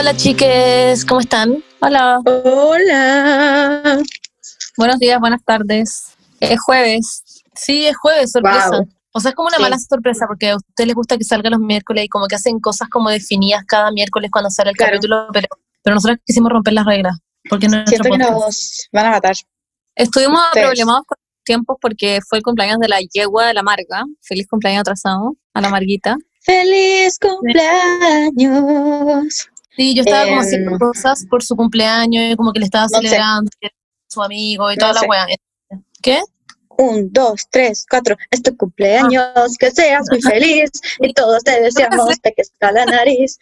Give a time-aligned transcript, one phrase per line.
[0.00, 1.62] Hola chiques, ¿cómo están?
[1.82, 2.20] Hola.
[2.24, 3.98] Hola.
[4.78, 6.14] Buenos días, buenas tardes.
[6.40, 7.22] Es jueves.
[7.54, 8.70] Sí, es jueves, sorpresa.
[8.70, 8.88] Wow.
[9.12, 9.62] O sea, es como una Sí.
[9.62, 12.60] mala sorpresa porque a ustedes les gusta que salga los miércoles y como que hacen
[12.60, 14.92] cosas como definidas cada miércoles cuando sale el Claro.
[14.92, 15.48] capítulo, pero,
[15.82, 17.18] pero nosotros quisimos romper las reglas.
[17.50, 19.34] Porque no Siento que nos van a matar.
[19.94, 20.66] Estuvimos Ustedes.
[20.66, 24.06] problemados con los tiempos porque fue el cumpleaños de la yegua de la Marga.
[24.22, 26.16] Feliz cumpleaños atrasado a la Marguita.
[26.40, 29.50] ¡Feliz cumpleaños!
[29.80, 32.98] Sí, yo estaba como Em, haciendo cosas por su cumpleaños como que le estaba No
[33.00, 33.08] sé.
[33.08, 33.72] celebrando era
[34.10, 35.06] su amigo y No toda la sé.
[35.08, 35.26] wea.
[36.02, 36.20] ¿Qué?
[36.76, 38.14] Un, dos, tres, cuatro.
[38.30, 40.68] Es tu cumpleaños, que seas muy feliz
[41.00, 43.38] y todos te deseamos de que está la nariz.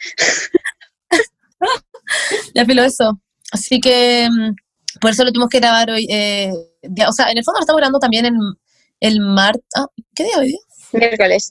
[2.54, 3.20] Ya filo eso.
[3.50, 4.54] Así que mm,
[5.00, 6.06] por eso lo tuvimos que grabar hoy.
[6.08, 8.36] eh, día- o sea, en el fondo lo estamos grabando también en
[9.00, 9.64] el martes.
[9.76, 10.56] Ah, ¿Qué día hoy?
[10.92, 11.50] Miércoles.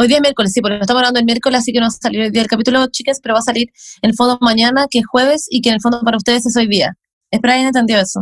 [0.00, 1.90] Hoy día es miércoles, sí, porque estamos grabando el miércoles, así que no va a
[1.90, 3.68] salir hoy día el capítulo, chicas, pero va a salir
[4.00, 6.56] en el fondo mañana, que es jueves, y que en el fondo para ustedes es
[6.56, 6.96] hoy día.
[7.32, 8.20] Espero hayan entendido eso.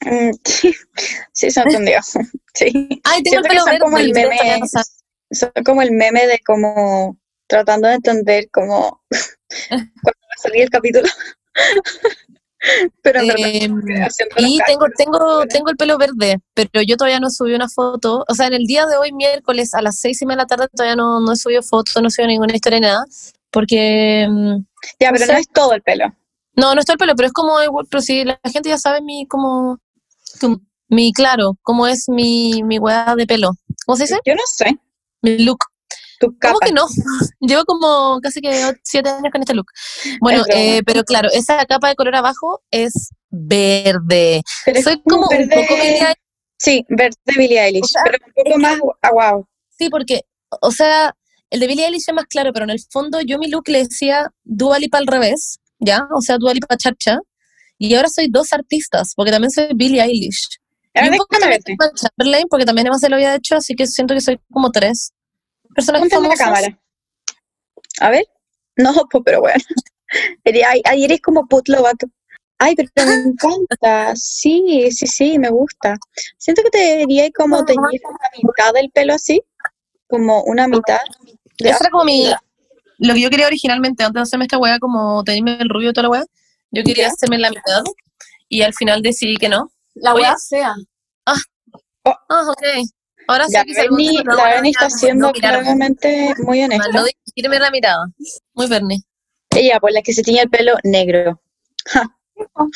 [0.00, 0.74] Mm, sí,
[1.32, 2.00] sí, se entendió.
[2.54, 2.66] Sí.
[3.04, 3.78] Ay, tengo el Siento que pelo son verde.
[3.78, 4.60] como el meme.
[5.30, 9.00] Son como el meme de como tratando de entender cómo
[9.70, 11.08] va a salir el capítulo.
[13.02, 17.30] Pero en verdad, Eh, Y tengo, tengo, tengo el pelo verde, pero yo todavía no
[17.30, 18.24] subí una foto.
[18.28, 20.46] O sea, en el día de hoy, miércoles, a las seis y media de la
[20.46, 23.04] tarde, todavía no, no he subido foto, no he subido ninguna historia ni nada.
[23.50, 24.56] Porque, mm,
[25.00, 25.32] Ya, no pero sé.
[25.32, 26.04] no es todo el pelo.
[26.56, 27.56] no, no está el pelo, pero es como,
[27.90, 29.78] pero si la gente ya sabe mi, como,
[30.40, 33.50] como- mi, claro, cómo es mi, mi hueá de pelo.
[33.86, 34.18] ¿Cómo se dice?
[34.24, 34.76] Yo no sé.
[35.22, 35.58] Mi look.
[36.22, 36.54] Tu capa.
[36.54, 36.86] ¿Cómo que no?
[37.40, 39.66] Llevo como casi que siete años con este look.
[40.20, 44.42] Bueno, eh, pero claro, esa capa de color abajo es verde.
[44.64, 46.06] Pero Soy como un verde- poco Billie
[46.58, 49.46] Sí, verde Billie Eilish, O sea, pero un poco más ah, wow.
[49.76, 50.20] Sí, porque,
[50.60, 51.12] o sea,
[51.50, 53.80] el de Billie Eilish es más claro, pero en el fondo yo mi look le
[53.80, 56.06] decía Dua Lipa al revés, ¿ya?
[56.16, 57.18] O sea, Dua Lipa Chacha.
[57.78, 60.46] Y ahora soy dos artistas, porque también soy Billie Eilish.
[60.94, 61.60] Y Ahora un poco también.
[61.66, 64.70] Emma Chamberlain, porque también Emma se lo había hecho, así que siento que soy como
[64.70, 65.12] tres
[65.74, 66.78] personas Ponte en la cámara.
[68.00, 68.24] A ver.
[68.76, 69.62] No, pues, pero bueno.
[70.44, 71.96] Eres- ay- Ahí eres como Putlovac.
[72.58, 74.14] Ay, pero me encanta.
[74.14, 75.96] Sí, sí, sí, me gusta.
[76.38, 79.42] Siento que te debería como teñir la mitad del pelo así.
[80.08, 80.98] Como una mitad.
[81.58, 82.30] de- Esa era como mi...
[82.98, 85.92] Lo que yo quería originalmente, antes de hacerme esta hueá, como tenerme el rubio y
[85.92, 86.24] toda la hueá,
[86.70, 87.12] yo quería Ya.
[87.12, 87.82] hacerme la mitad,
[88.48, 89.72] y al final decidí que no.
[89.94, 90.72] La wea sea.
[91.26, 91.34] Ah,
[92.04, 92.62] ok.
[93.28, 93.86] Ahora sí se
[94.24, 97.04] la Bernie está siendo no claramente muy honesta.
[97.34, 98.06] Dirigirme la mirada.
[98.54, 98.98] Muy Bernie.
[99.50, 101.40] Ella, por la que se tiñe el pelo negro.
[101.86, 102.04] Ja.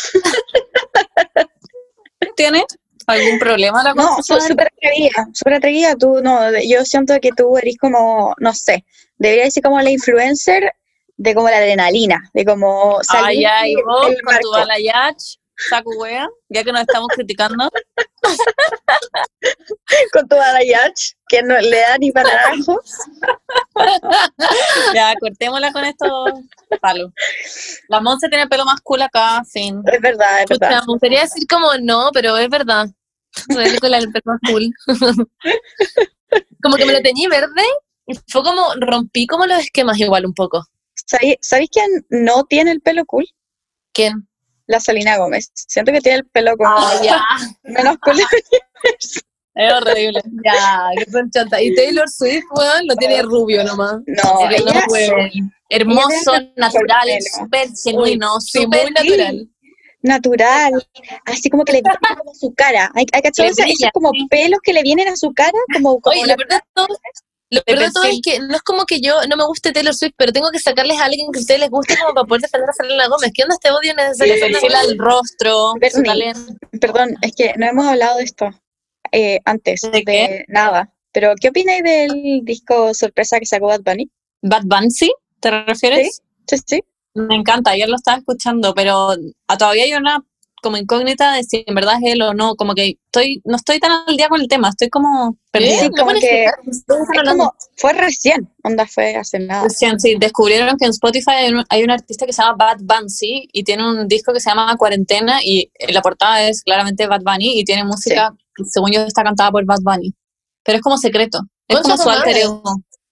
[2.36, 2.64] ¿Tiene
[3.06, 5.96] algún problema la No, soy súper atrevida, súper atrevida.
[5.96, 8.84] Tú, no, yo siento que tú eres como, no sé,
[9.18, 10.72] deberías ser como la influencer
[11.16, 15.38] de como la adrenalina, de como Ay, salir ay, del- vos del con tu balayage,
[15.56, 17.70] saco wea, ya que nos estamos criticando.
[20.12, 22.80] con tu balayage, que no le da ni para naranjo.
[24.94, 26.06] Ya, cortémosla con esto.
[26.80, 27.12] Palo.
[27.88, 29.82] La Monse tiene el pelo más cool acá, fin.
[29.92, 30.80] Es verdad, es verdad.
[30.80, 32.86] me gustaría decir como no, pero es verdad.
[33.80, 34.70] Con la del pelo más cool.
[36.62, 37.62] como que me lo teñí verde
[38.06, 40.64] y fue como, rompí como los esquemas igual un poco.
[40.94, 43.26] ¿Sabí- ¿Sabéis quién no tiene el pelo cool?
[43.92, 44.25] ¿Quién?
[44.66, 45.50] La Selena Gómez.
[45.54, 47.22] Siento que tiene el pelo como ya.
[47.62, 48.16] menos cool.
[49.54, 50.20] Es horrible.
[50.44, 51.62] Ya, que son chanta.
[51.62, 53.96] Y Taylor Swift, weón, lo tiene rubio nomás.
[54.06, 55.30] No, que ella puede.
[55.70, 59.48] Hermoso, Ella natural, súper genuino, Sí, súper muy natural.
[60.02, 60.86] natural,
[61.24, 62.92] así como que le viene como a su cara.
[62.94, 64.26] ¿Hay, hay esa- brilla, esos como sí.
[64.30, 65.58] pelos que le vienen a su cara?
[65.72, 66.86] Como, como Oye, la- verdad todo,
[67.50, 69.94] lo peor de todo es que no es como que yo no me guste Taylor
[69.94, 72.42] Swift, pero tengo que sacarles a alguien que a ustedes les guste como para poder
[72.42, 73.30] defender a Selena Gómez.
[73.34, 74.34] ¿Qué onda este odio Le necesario?
[74.40, 76.32] perfila el rostro, Bernie.
[76.80, 78.50] Perdón, es que no hemos hablado de esto
[79.12, 80.92] eh, antes, ¿De nada.
[81.12, 84.10] Pero, ¿qué opináis del disco sorpresa que sacó Bad Bunny?
[84.42, 84.90] Bad Bunny,
[85.40, 86.20] ¿te refieres?
[86.46, 86.84] Sí, sí.
[87.14, 89.14] Me encanta, ayer lo estaba escuchando, pero
[89.48, 90.22] a- todavía hay una
[90.66, 93.78] como incógnita de si en verdad es él o no, como que estoy, no estoy
[93.78, 95.78] tan al día con el tema, estoy como perdida.
[95.78, 96.46] Sí, ¿Me como que-
[97.28, 99.64] como, fue recién, onda fue hace nada.
[99.64, 102.78] Recién, sí, descubrieron que en Spotify hay un, hay un artista que se llama Bad
[102.80, 107.06] Bunny y tiene un disco que se llama Cuarentena y eh, la portada es claramente
[107.06, 110.14] Bad Bunny y tiene música que según yo está cantada por Bad Bunny.
[110.64, 112.62] Pero es como secreto, es como su alter ego.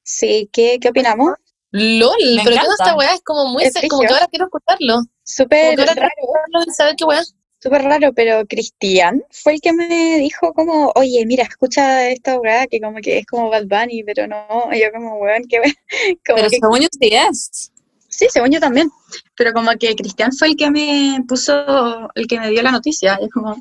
[0.02, 1.30] Sí, ¿qué, qué opinamos?
[1.70, 2.84] LOL, Me pero ¿qué onda encanta.
[2.84, 3.14] esta weá?
[3.14, 5.00] Es como muy, Es como que ahora quiero escucharlo.
[5.24, 7.22] Súper raro, quiero escucharlo y saber qué weá.
[7.64, 12.66] Súper raro, pero Cristian fue el que me dijo como, oye, mira, escucha esta weá
[12.66, 16.48] que como que es como Bad Bunny, pero no, y yo como, weón, como Pero
[16.50, 17.72] que según yo sí es.
[18.08, 18.90] Sí, según yo también.
[19.34, 23.18] Pero como que Cristian fue el que me puso, el que me dio la noticia.
[23.20, 23.56] Es como,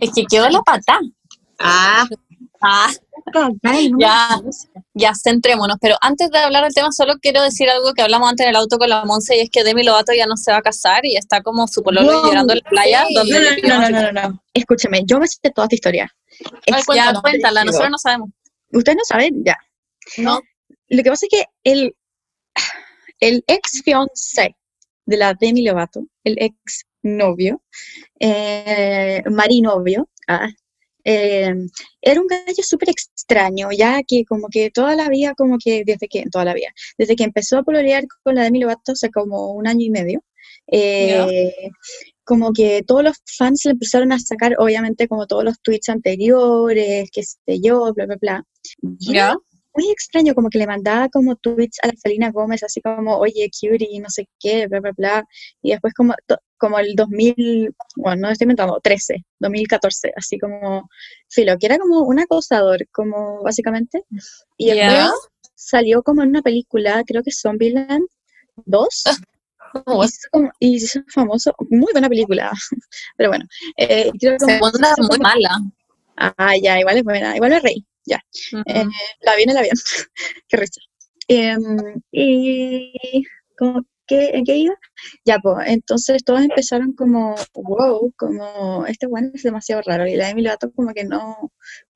[0.00, 1.00] Es que quedó la pata.
[1.58, 2.06] ah,
[2.66, 2.90] Ah,
[3.98, 4.40] Ya.
[4.94, 5.76] ya, centrémonos.
[5.80, 8.56] Pero antes de hablar del tema, solo quiero decir algo que hablamos antes en el
[8.56, 11.04] auto con la Monse, y es que Demi Lovato ya no se va a casar
[11.04, 13.04] y está como su pololo Wow, llorando en la playa.
[13.08, 13.14] sí.
[13.14, 14.42] donde No, no, no, no, no, no, no.
[14.52, 16.14] Escúcheme, yo me sé toda esta historia.
[16.70, 16.84] Ay, Es-
[17.20, 18.30] cuéntala, nosotros no sabemos.
[18.72, 19.56] Ustedes no saben, ya.
[20.18, 20.40] No.
[20.88, 21.94] Lo que pasa es que el,
[23.20, 24.56] el ex fiancé
[25.06, 27.62] de la Demi Lovato, el ex novio,
[28.20, 30.48] eh, marinovio, ah,
[31.04, 31.54] eh,
[32.00, 36.08] era un gallo súper extraño, ya que como que toda la vida, como que desde
[36.08, 36.68] que, toda la vida,
[36.98, 40.24] desde que empezó a pololear con la Demi Lovato hace como un año y medio,
[40.66, 41.52] eh,
[42.24, 47.10] como que todos los fans le empezaron a sacar, obviamente, como todos los tweets anteriores,
[47.12, 48.44] qué sé yo, bla, bla, bla.
[49.74, 53.50] Muy extraño, como que le mandaba como tweets a la Selena Gómez, así como, oye,
[53.50, 55.24] cutie, no sé qué, bla, bla, bla.
[55.62, 60.88] Y después como, to- como el 2000, bueno, no estoy inventando, 13, 2014, así como,
[61.28, 64.02] filo, que era como un acosador, como básicamente.
[64.56, 68.06] Y después salió como en una película, creo que Zombieland
[68.66, 68.88] 2.
[70.06, 72.52] Y se hizo, como- y se hizo famoso, muy buena película,
[73.16, 73.44] pero bueno,
[73.76, 75.60] eh, creo que Segunda muy mala.
[76.16, 78.20] Ah, ya, igual es buena, igual es rey, ya.
[78.52, 78.62] Ujú.
[78.66, 78.84] Eh,
[79.22, 79.74] la vi en el avión.
[80.48, 80.80] Qué risa.
[81.28, 81.60] Em,
[82.12, 82.92] y
[83.58, 84.74] como que, ¿en qué iba?
[85.24, 90.06] Ya, pues, entonces todos empezaron como, wow, como, este bueno es demasiado raro.
[90.06, 91.52] Y la Demi Lovato como que no,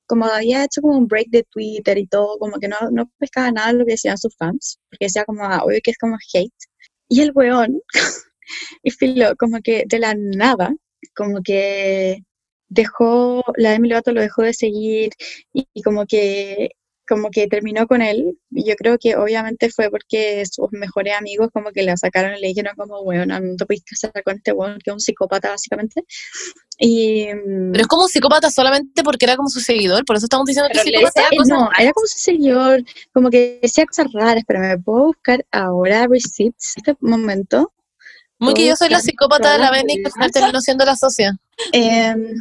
[0.07, 3.51] como había hecho como un break de Twitter y todo, como que no, no pescaba
[3.51, 6.17] nada de lo que decían sus fans, porque decía como, ah, obvio que es como
[6.33, 6.53] hate.
[7.09, 7.81] Y el weón,
[8.83, 10.73] y filo, como que de la nada,
[11.15, 12.23] como que
[12.69, 15.11] dejó, la Demi Lovato lo dejó de seguir
[15.53, 16.71] y, y como que
[17.09, 21.71] como que terminó con él, yo creo que obviamente fue porque sus mejores amigos como
[21.71, 24.77] que la sacaron y le dijeron como, bueno, no te puedes casar con este weón
[24.77, 26.03] que es un psicópata básicamente.
[26.77, 30.27] Y mm, Pero es como un psicópata solamente porque era como su seguidor, por eso
[30.27, 31.21] estamos diciendo que psicópata.
[31.21, 31.79] decía cosas no, raras.
[31.79, 36.77] era como su señor, como que decía cosas raras, pero me puedo buscar ahora receipts
[36.77, 37.73] este momento.
[38.39, 41.37] Muy que yo soy la psicópata de la Beni que terminó siendo la socia.
[41.73, 42.33] Em,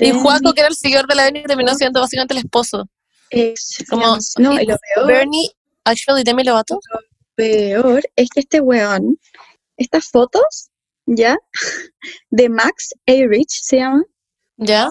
[0.00, 2.88] Y Juaco, que era el seguidor de la Beni, terminó siendo básicamente el esposo.
[3.30, 5.50] es como- fianz- no, y lo peor, Bernie,
[5.84, 6.78] actually, Demi Lovato.
[7.34, 9.18] peor es que este weón,
[9.76, 10.70] estas fotos,
[11.06, 11.36] ¿ya?
[12.30, 13.12] De Max A.
[13.28, 14.04] Rich se llama,
[14.56, 14.88] ¿Ya?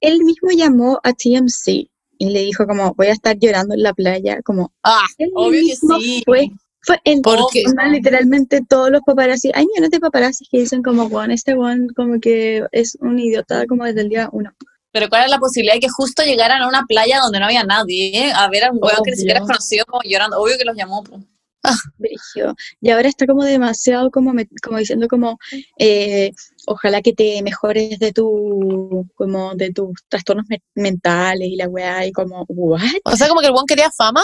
[0.00, 3.94] él mismo llamó a TMC y le dijo como, voy a estar llorando en la
[3.94, 6.22] playa, como, Ah, él obvio que mismo sí.
[6.26, 6.50] fue,
[6.82, 7.20] fue él.
[7.22, 11.54] Porque- Onda, literalmente todos los paparazzi, hay millones de paparazzi que dicen como, weón, este
[11.54, 14.50] weón como que es un idiota como desde el día uno.
[14.92, 17.62] Pero ¿cuál es la posibilidad de que justo llegaran a una playa donde no había
[17.62, 18.32] nadie eh?
[18.34, 20.40] a ver a un huevo que ni siquiera es conocido como llorando?
[20.40, 21.04] Obvio que los llamó.
[21.04, 21.20] po.
[21.98, 22.54] Brígido.
[22.80, 25.38] Y ahora está como demasiado como, me- como diciendo como
[25.78, 26.32] eh,
[26.66, 32.04] ojalá que te mejores de tu como de tus trastornos me- mentales y la weá
[32.06, 34.22] y como what O sea, como que el buen quería fama,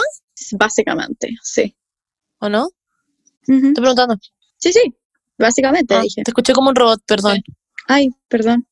[0.53, 1.73] básicamente sí
[2.39, 2.69] ¿o no?
[3.41, 4.15] Estoy preguntando.
[4.57, 4.93] sí sí
[5.37, 7.41] básicamente Ah, dije te escuché como un robot, perdón.
[7.87, 8.67] ay perdón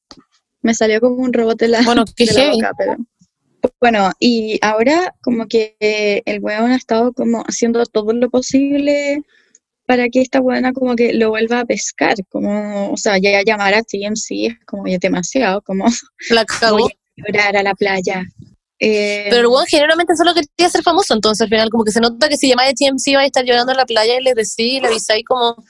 [0.62, 2.98] me salió como un robot de la, Bueno, de la boca pero
[3.80, 5.76] bueno y ahora como que
[6.26, 9.22] el weón ha estado como haciendo todo lo posible
[9.88, 13.76] para que esta buena como que lo vuelva a pescar, como, o sea, ya llamar
[13.76, 15.86] a TMC es como ya demasiado, como
[16.32, 16.78] La cagó.
[16.80, 18.24] voy a llorar a la playa.
[18.80, 22.02] Eh, Pero el buen generalmente solo quería ser famoso, entonces al final como que se
[22.02, 24.36] nota que si llamáis a TMC vais a estar llorando en la playa y les
[24.36, 25.64] decís, le avisáis como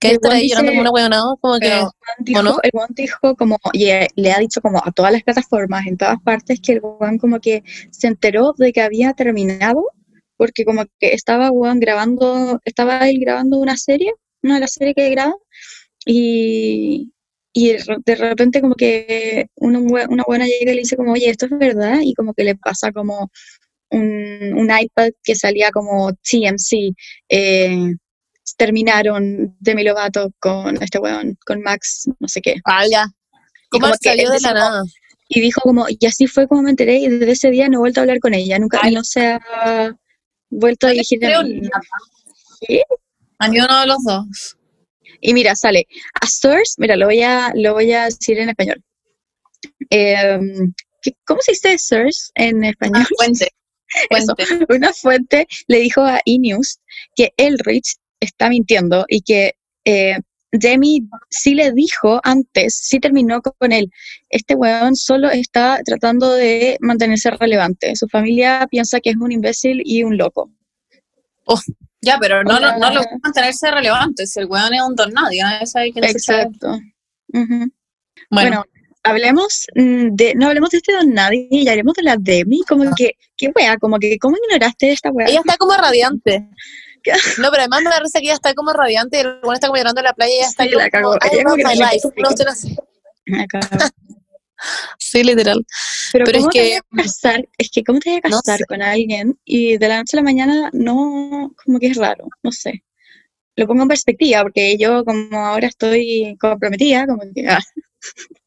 [0.00, 1.84] que estar ahí llorando como una huevonada, como que...
[2.18, 2.56] dijo, no?
[2.62, 5.96] el weón dijo como, y eh, le ha dicho como a todas las plataformas, en
[5.96, 7.62] todas partes, que el weón como que
[7.92, 9.84] se enteró de que había terminado,
[10.36, 14.12] porque como que estaba weón grabando, estaba él grabando una serie,
[14.42, 15.34] una de las series que graba,
[16.04, 17.12] y,
[17.52, 21.12] y de re- de repente como que una, una buena llega y le dice como,
[21.12, 23.30] oye, esto es verdad, y como que le pasa como
[23.90, 26.94] un, un iPad que salía como TMC,
[27.28, 27.94] eh,
[28.56, 32.56] terminaron Demi Lovato con este weón, con Max, no sé qué.
[32.64, 33.06] Ah, ya.
[33.70, 34.82] ¿Cómo como que salió de la nada?
[35.28, 37.80] Y dijo como, y así fue como me enteré, y desde ese día no he
[37.80, 38.94] vuelto a hablar con ella, nunca, Ay.
[38.94, 39.94] no se ha
[40.50, 41.60] vuelto a dirigir a mí.
[42.66, 42.82] ¿Qué?
[43.38, 44.56] A ni uno de los dos.
[45.20, 45.86] Y mira, sale,
[46.20, 48.82] a source, mira, lo voy a, lo voy a decir en español.
[49.90, 50.72] Em,
[51.02, 52.96] ¿qué- ¿Cómo se dice source en español?
[52.98, 53.48] Una fuente.
[54.10, 54.34] Eso.
[54.68, 56.78] Una fuente le dijo a E-News
[57.16, 60.18] que Elrich está mintiendo y que eh,
[60.52, 63.90] Demi sí le dijo antes, sí terminó con él.
[64.28, 67.94] Este weón solo está tratando de mantenerse relevante.
[67.96, 70.50] Su familia piensa que es un imbécil y un loco.
[72.00, 73.10] Ya, pero no, no, no lo Hola.
[73.22, 74.26] mantenerse relevante.
[74.26, 76.40] Si el weón es un don nadie, nadie sabe quién es weón.
[76.40, 76.78] Exacto.
[77.28, 77.70] Bueno,
[78.30, 78.64] Bueno,
[79.02, 83.12] hablemos de, no hablemos de este don nadie y hablemos de la Demi, como que,
[83.36, 85.26] qué wea, como que, ¿cómo ignoraste esta wea?
[85.28, 86.48] Ella está como radiante.
[87.02, 87.12] ¿Qué?
[87.38, 89.68] No, pero además me da risa que ella está como radiante y el bueno está
[89.68, 91.14] como llorando en la playa y ella está Sí, como, la cagó.
[91.14, 91.70] I Ella como que no
[94.98, 95.64] Sí, literal.
[96.12, 97.48] Pero, Pero es ¿cómo te que- vas a casar?
[97.58, 98.64] Es que, ¿cómo te vas a No casar sé.
[98.66, 102.52] con alguien y de la noche a la mañana no, como que es raro, no
[102.52, 102.82] sé.
[103.56, 107.58] Lo pongo en perspectiva porque yo como ahora estoy comprometida, como que, ah,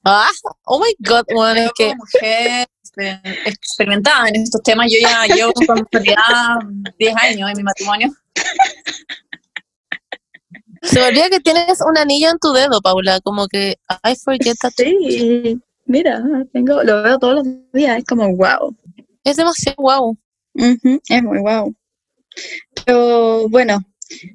[0.06, 0.30] Ah,
[0.64, 2.68] oh my god, bueno, es que mujer
[3.46, 6.56] experimentada en estos temas, yo ya llevo con realidad
[6.98, 8.10] 10 años en mi matrimonio.
[10.84, 14.56] se me olvida que tienes un anillo en tu dedo, Paula, como que I forget
[14.62, 14.72] that.
[14.78, 15.60] sí,
[15.92, 18.76] mira, tengo, lo veo todos los días, es como wow.
[19.24, 20.18] Es demasiado.
[20.54, 21.76] Ujú, es muy wow.
[22.86, 23.80] Pero bueno,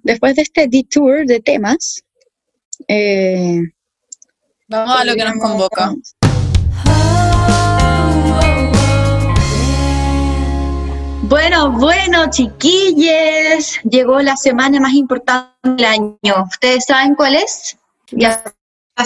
[0.03, 2.05] después de este detour de temas,
[2.89, 3.61] eh,
[4.69, 5.95] Vamos a lo que nos convoca.
[11.23, 16.45] Bueno, bueno, chiquilles, llegó la semana más importante del año.
[16.49, 17.77] ¿Ustedes saben cuál es?
[18.11, 18.43] La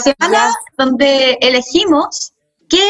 [0.02, 2.29] semana donde elegimos
[2.70, 2.86] qué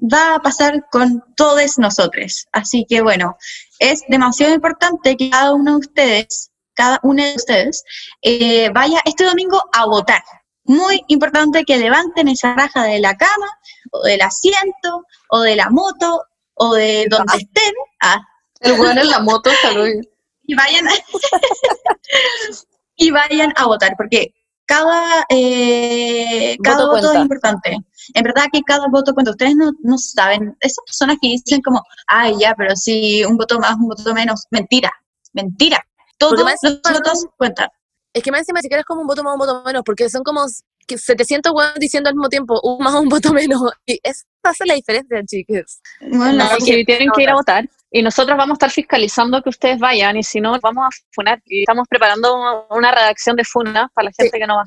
[0.00, 2.46] va a pasar con todos nosotros.
[2.52, 3.36] Así que bueno,
[3.78, 7.84] es demasiado importante que cada uno de ustedes, cada uno de ustedes,
[8.22, 10.22] eh, vaya este domingo a votar.
[10.64, 13.48] Muy importante que levanten esa raja de la cama,
[13.92, 16.22] o del asiento, o de la moto,
[16.54, 17.72] o de donde estén,
[18.02, 18.20] ah,
[18.60, 19.88] El weón en la moto, salud.
[20.42, 20.86] y vayan
[22.96, 24.34] y vayan a votar porque
[24.70, 27.12] cada eh, cada Voto cuenta.
[27.12, 27.76] es importante
[28.14, 31.82] en verdad que cada voto cuenta ustedes no, no saben esas personas que dicen como
[32.06, 34.90] ay ya pero si un voto más un voto menos mentira
[35.32, 35.84] mentira
[36.18, 37.68] todos más los votos cuentan
[38.12, 40.08] Es que más encima ni siquiera es como un voto más, un voto menos, porque
[40.08, 40.44] son como
[40.86, 43.60] que 700 huevos diciendo al mismo tiempo, un más, un voto menos.
[43.86, 45.80] Y esa hace la diferencia, chicos.
[46.00, 47.68] Bueno, No, sí, tienen que ir a votar.
[47.90, 51.42] Y nosotros vamos a estar fiscalizando que ustedes vayan y si no, vamos a funar.
[51.46, 54.64] Y estamos preparando una redacción de funa para la gente que no va.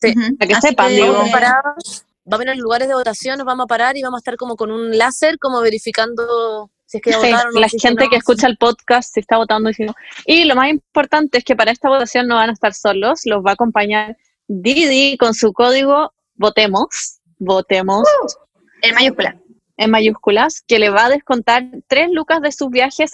[0.00, 1.12] Sí, para que Así sepan, digo.
[1.12, 4.18] Vamos a parar, va a haber lugares de votación, nos vamos a parar y vamos
[4.18, 7.54] a estar como con un láser, como verificando si es que Sí, votaron.
[7.60, 8.10] la si gente no.
[8.10, 9.94] que escucha el podcast si está votando y si no.
[10.24, 13.44] Y lo más importante es que para esta votación no van a estar solos, los
[13.44, 18.06] va a acompañar Didi con su código Votemos, Votemos
[18.82, 19.36] en mayúscula
[19.76, 23.12] en mayúsculas, que le va a descontar tres lucas de sus viajes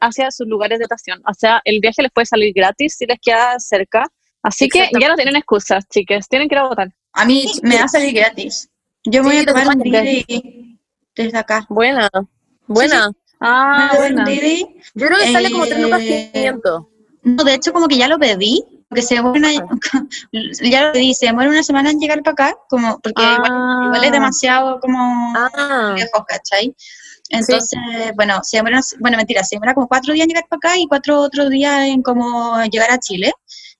[0.00, 1.22] hacia sus lugares de votación.
[1.28, 4.04] O sea, el viaje les puede salir gratis si les queda cerca.
[4.42, 6.88] Así que ya no tienen excusas, chicas, tienen que ir a votar.
[7.14, 8.68] a mí me va a salir gratis
[9.04, 10.78] yo me voy a tomar un Didi
[11.14, 12.08] desde acá Buena,
[12.66, 13.10] buena.
[13.38, 14.30] Ah, Me voy a tomar un bueno.
[14.30, 16.82] Didi Yo creo que sale como 3 lucas Eh, 500.
[17.22, 18.64] No, de hecho, como que ya lo pedí,
[18.94, 19.48] porque se una,
[20.62, 23.82] ya lo se demora una semana en llegar para acá, como, porque igual, Ah.
[23.86, 26.74] igual es demasiado como Ah, lejos, ¿cachai?
[27.30, 27.78] Entonces,
[28.14, 30.86] bueno, se demora, bueno, mentira, se demora como cuatro días en llegar para acá y
[30.86, 33.32] cuatro otros días en como llegar a Chile.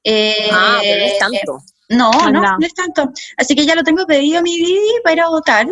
[0.02, 1.58] Eh, ah, pero no es tanto.
[1.90, 3.12] no, No no, no es tanto.
[3.36, 5.66] Así que ya lo tengo pedido mi Didi para ir a votar.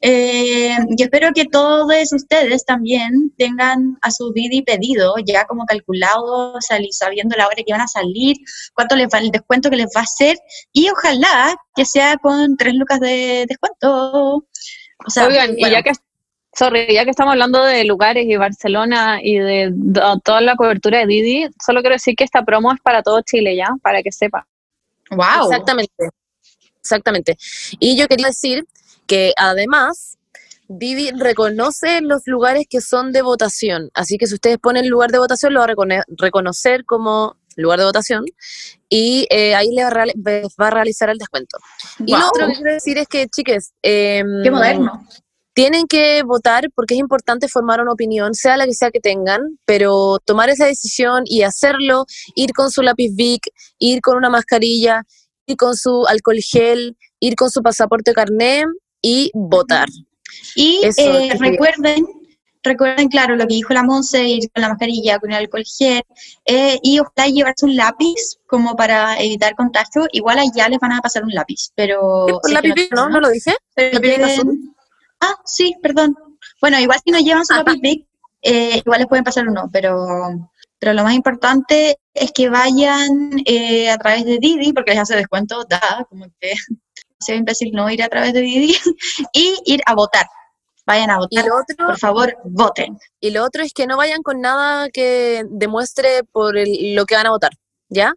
[0.00, 6.60] Eh, y espero que todos ustedes también tengan a su Didi pedido, ya como calculado,
[6.60, 8.36] sali- sabiendo la hora que van a salir,
[8.74, 10.36] cuánto les va el descuento que les va a hacer,
[10.72, 14.44] y ojalá que sea con tres lucas de descuento.
[15.06, 15.92] O sea, Oigan, y ya que,
[16.54, 20.98] sorry, ya que estamos hablando de lugares y Barcelona y de, de toda la cobertura
[21.00, 23.68] de Didi, solo quiero decir que esta promo es para todo Chile, ¿ya?
[23.82, 24.46] Para que sepa.
[25.10, 25.50] wow.
[25.50, 26.08] Exactamente.
[26.80, 27.36] Exactamente.
[27.80, 28.64] Y yo quería decir
[29.06, 30.18] que además
[30.68, 33.90] Didi reconoce los lugares que son de votación.
[33.94, 37.78] Así que si ustedes ponen lugar de votación, lo va a recone- reconocer como lugar
[37.78, 38.24] de votación
[38.88, 41.56] y eh, ahí le va va a realizar el descuento.
[42.00, 45.06] Y lo otro que quiero decir es que, chiques, em, Qué moderno.
[45.54, 49.40] tienen que votar porque es importante formar una opinión, sea la que sea que tengan,
[49.64, 53.42] pero tomar esa decisión y hacerlo, ir con su lápiz Bic,
[53.78, 55.04] ir con una mascarilla,
[55.46, 58.64] ir con su alcohol gel, ir con su pasaporte carné
[59.00, 59.88] y votar.
[60.54, 62.04] Y eh, recuerden,
[62.62, 66.02] recuerden, claro, lo que dijo la Monse, ir con la mascarilla, con el alcohol gel,
[66.44, 70.06] eh, y ojalá llevarse un lápiz como para evitar contagio.
[70.12, 72.26] Igual allá les van a pasar un lápiz, pero...
[72.42, 73.08] Sé lápiz Bic, ¿no?
[73.08, 73.54] ¿No lo dije?
[73.74, 74.74] pero lleven- azul.
[75.20, 76.14] Ah, sí, perdón.
[76.60, 78.06] Bueno, igual si no llevan su lápiz Bic,
[78.42, 80.06] eh, igual les pueden pasar uno, pero...
[80.78, 85.16] Pero lo más importante es que vayan eh, a través de Didi, porque les hace
[85.16, 86.52] descuento, da, como que
[87.20, 88.74] sea imbécil no ir a través de Didi,
[89.32, 90.26] y ir a votar.
[90.86, 91.44] Vayan a votar.
[91.50, 92.96] otro, Por favor, voten.
[93.20, 97.16] y lo otro es que no vayan con nada que demuestre por el- lo que
[97.16, 97.50] van a votar,
[97.88, 98.12] ¿ya?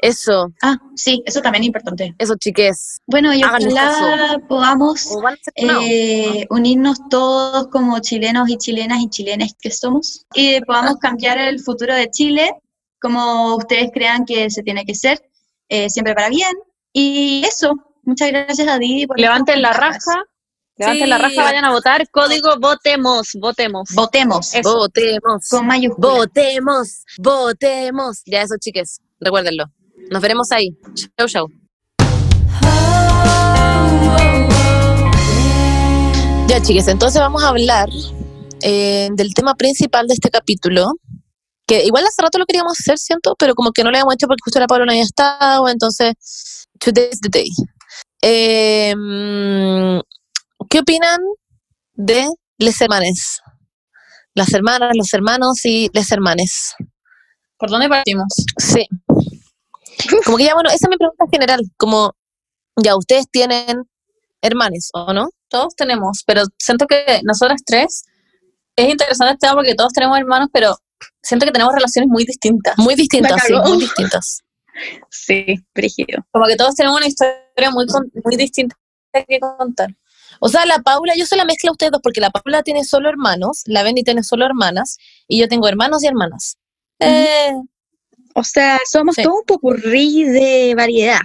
[0.00, 2.14] Eso, Ah, sí, eso también es importante.
[2.18, 2.98] eso chiques.
[3.06, 5.08] Bueno, y ojalá podamos
[5.54, 11.60] eh, unirnos todos como chilenos y chilenas y chilenes que somos y podamos cambiar el
[11.60, 12.50] futuro de Chile
[13.00, 15.20] como ustedes crean que se tiene que ser,
[15.68, 16.52] eh, siempre para bien.
[16.92, 17.74] Y eso,
[18.06, 20.24] muchas gracias a Didi por Levanten la raja.
[20.78, 22.08] Levanten la raja, vayan a votar.
[22.10, 23.88] Código votemos, votemos.
[23.94, 24.76] Votemos Eso.
[24.76, 25.48] Votemos.
[25.48, 26.16] con mayúsculas.
[26.16, 27.04] Votemos.
[27.18, 28.22] Votemos.
[28.26, 29.00] Ya eso, chiques.
[29.20, 29.64] Recuérdenlo.
[30.10, 30.76] Nos veremos ahí.
[31.16, 31.46] Chau, chau.
[36.48, 37.88] Ya, chiques, entonces vamos a hablar
[38.62, 40.92] eh, del tema principal de este capítulo,
[41.66, 44.28] que igual hace rato lo queríamos hacer, siento, pero como que no lo habíamos hecho
[44.28, 46.14] porque justo la Pablo no había estado, entonces,
[46.78, 47.48] today's the day.
[48.28, 50.00] Eh, mm,
[50.68, 51.20] ¿Qué opinan
[51.94, 52.26] de
[52.58, 53.40] les hermanes?
[54.34, 56.74] Las hermanas, los hermanos y les hermanes.
[57.56, 58.26] ¿Por dónde partimos?
[58.58, 58.88] Sí.
[60.24, 62.16] Como que ya, bueno, esa es mi pregunta general, como,
[62.74, 63.84] ya, ustedes tienen
[64.42, 65.28] hermanes, ¿o no?
[65.48, 68.02] Todos tenemos, pero siento que nosotras tres
[68.74, 70.76] es interesante este tema porque todos tenemos hermanos, pero
[71.22, 72.76] siento que tenemos relaciones muy distintas.
[72.76, 74.42] Muy distintas, sí, muy distintas.
[75.08, 76.22] Sí, brígido.
[76.30, 78.76] Como que todos tenemos una historia muy, con- muy distinta
[79.28, 79.94] que contar.
[80.40, 82.84] O sea, la Paula, yo soy la mezcla de ustedes dos, porque la Paula tiene
[82.84, 86.58] solo hermanos, la Bendy tiene solo hermanas, y yo tengo hermanos y hermanas.
[87.00, 87.52] Eh,
[88.38, 89.22] O sea, somos Sí.
[89.22, 91.20] todo un popurrí de variedad.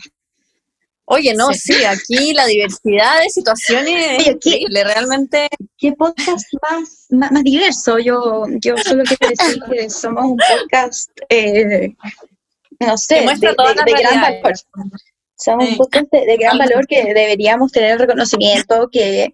[1.03, 1.73] Oye, no, Sí.
[1.73, 5.49] sí, aquí la diversidad de situaciones es increíble, realmente.
[5.77, 7.99] ¿Qué podcast más, más, más diverso?
[7.99, 11.93] Yo, yo solo quiero decir que somos un podcast, eh,
[12.79, 14.65] no sé, Que muestra de- todas las de gran realidades.
[14.73, 14.99] valor.
[15.43, 19.33] Somos un podcast de, de gran valor que deberíamos tener el reconocimiento que,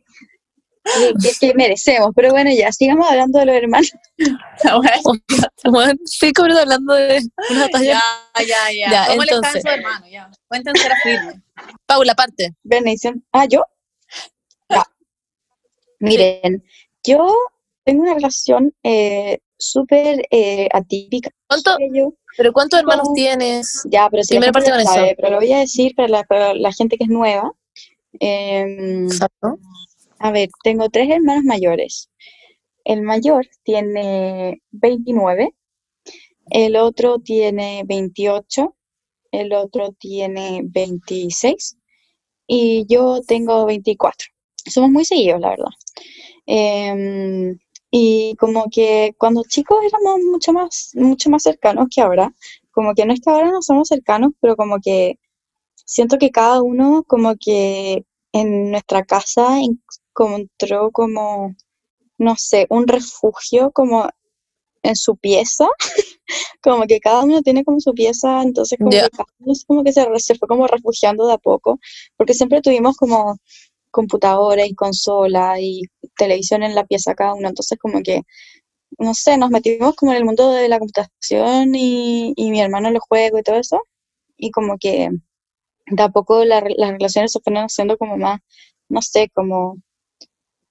[1.39, 2.11] que, merecemos.
[2.15, 3.91] Pero bueno, ya, sigamos hablando de los hermanos.
[6.05, 8.01] cinco minutos hablando de una ya,
[8.39, 8.91] ya, ya.
[8.91, 9.55] Ya, ¿Cómo le entonces.
[9.55, 10.07] está a su hermano?
[10.07, 10.31] Ya.
[10.47, 11.43] Cuéntense la firme.
[11.85, 12.55] Paula, parte.
[12.63, 13.25] Bendición.
[13.33, 13.63] Ah, ¿yo?
[14.69, 14.85] Ya.
[15.99, 16.63] Miren,
[17.03, 17.35] yo
[17.83, 21.31] tengo una relación eh, súper eh, atípica.
[21.47, 23.13] ¿Cuánto, Yo, ¿Pero cuántos hermanos No.
[23.13, 23.83] tienes?
[23.89, 24.93] Ya, pero si gente parte con eso.
[24.93, 27.51] sabe, pero lo voy a decir para la, para la gente que es nueva.
[28.19, 29.57] Em, Exacto.
[30.19, 32.09] a ver, tengo tres hermanos mayores.
[32.85, 35.53] El mayor tiene 29,
[36.51, 38.75] el otro tiene 28,
[39.31, 41.77] el otro tiene 26
[42.47, 44.27] y yo tengo 24.
[44.65, 45.69] Somos muy seguidos, la verdad.
[46.45, 47.57] Em,
[47.99, 52.33] y como que cuando chicos éramos mucho más, mucho más cercanos que ahora.
[52.71, 55.19] Como que no es que ahora no somos cercanos, pero como que
[55.85, 61.55] siento que cada uno como que en nuestra casa encontró como,
[62.19, 64.09] no sé, un refugio como
[64.83, 65.67] en su pieza.
[66.63, 69.83] Como que cada uno tiene como su pieza, entonces como que cada uno es como
[69.83, 71.79] que se, re- se fue como refugiando de a poco,
[72.17, 73.37] porque siempre tuvimos como
[73.91, 75.83] computadora y consola y
[76.17, 78.23] televisión en la pieza cada uno, entonces como que,
[78.99, 82.91] no sé, nos metimos como en el mundo de la computación y, y mi hermano
[82.91, 83.81] los juegos y todo eso,
[84.37, 85.09] y como que
[85.87, 88.39] de a poco la las relaciones se fueron haciendo como más,
[88.89, 89.77] no sé, como,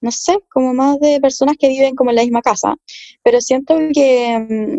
[0.01, 2.75] no sé, como más de personas que viven como en la misma casa,
[3.23, 4.77] pero siento que, mm,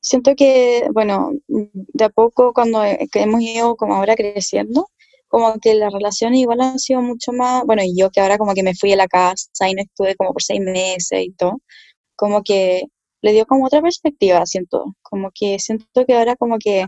[0.00, 4.88] siento que, bueno, de a poco cuando hemos ido como ahora creciendo,
[5.32, 8.52] como que las relaciones igual han sido mucho más, bueno, y yo que ahora como
[8.54, 11.62] que me fui a la casa y no estuve como por seis meses y todo,
[12.16, 12.82] como que
[13.22, 16.86] le dio como otra perspectiva, siento, como que siento que ahora como que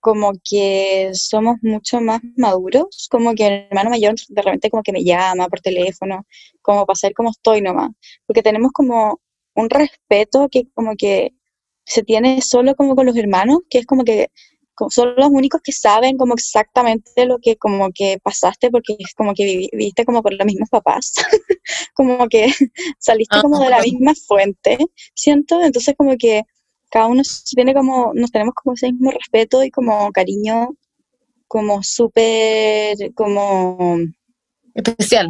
[0.00, 4.92] como que somos mucho más maduros, como que el hermano mayor de repente como que
[4.92, 6.26] me llama por teléfono,
[6.60, 7.92] como para saber cómo estoy nomás,
[8.26, 9.20] porque tenemos como
[9.54, 11.32] un respeto que como que
[11.86, 14.28] se tiene solo como con los hermanos, que es como que
[14.90, 19.32] son los únicos que saben como exactamente lo que como que pasaste, porque es como
[19.34, 21.12] que vivi- viviste como con los mismos papás,
[21.94, 22.52] como que
[22.98, 23.82] saliste como de la Ah.
[23.82, 24.78] misma fuente,
[25.14, 26.42] siento, entonces como que
[26.90, 27.22] cada uno
[27.54, 30.70] tiene como, nos tenemos como ese mismo respeto y como cariño,
[31.48, 33.98] como súper, como,
[34.74, 35.28] Especial.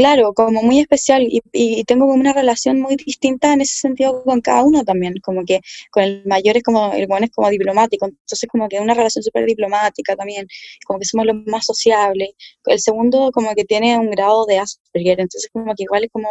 [0.00, 4.22] Claro, como muy especial y, y tengo como una relación muy distinta en ese sentido
[4.24, 5.60] con cada uno también, como que
[5.90, 9.22] con el mayor es como, el bueno es como diplomático, entonces como que una relación
[9.22, 10.46] súper diplomática también,
[10.86, 12.30] como que somos los más sociables,
[12.64, 16.28] el segundo como que tiene un grado de Asperger, entonces como que igual es como,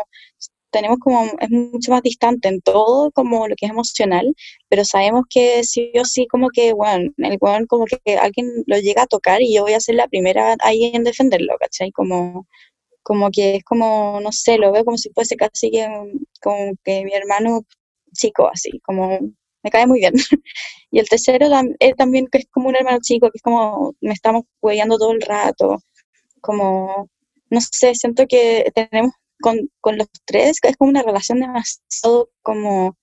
[0.72, 4.34] tenemos como, es mucho más distante en todo como lo que es emocional,
[4.68, 8.78] pero sabemos que sí o sí como que, bueno, el weón como que alguien lo
[8.80, 11.92] llega a tocar y yo voy a ser la primera ahí en defenderlo, ¿cachai?
[11.92, 12.48] Como,
[13.10, 15.88] como que es como, no sé, lo veo como si fuese casi que,
[16.44, 17.64] como que mi hermano
[18.14, 19.20] chico, así, como
[19.64, 20.14] me cae muy bien.
[20.92, 23.96] y el tercero tam- él también que es como un hermano chico, que es como
[24.02, 25.78] me estamos hueveando todo el rato,
[26.42, 27.10] como,
[27.52, 32.96] no sé, siento que tenemos con, con los tres, es como una relación demasiado como,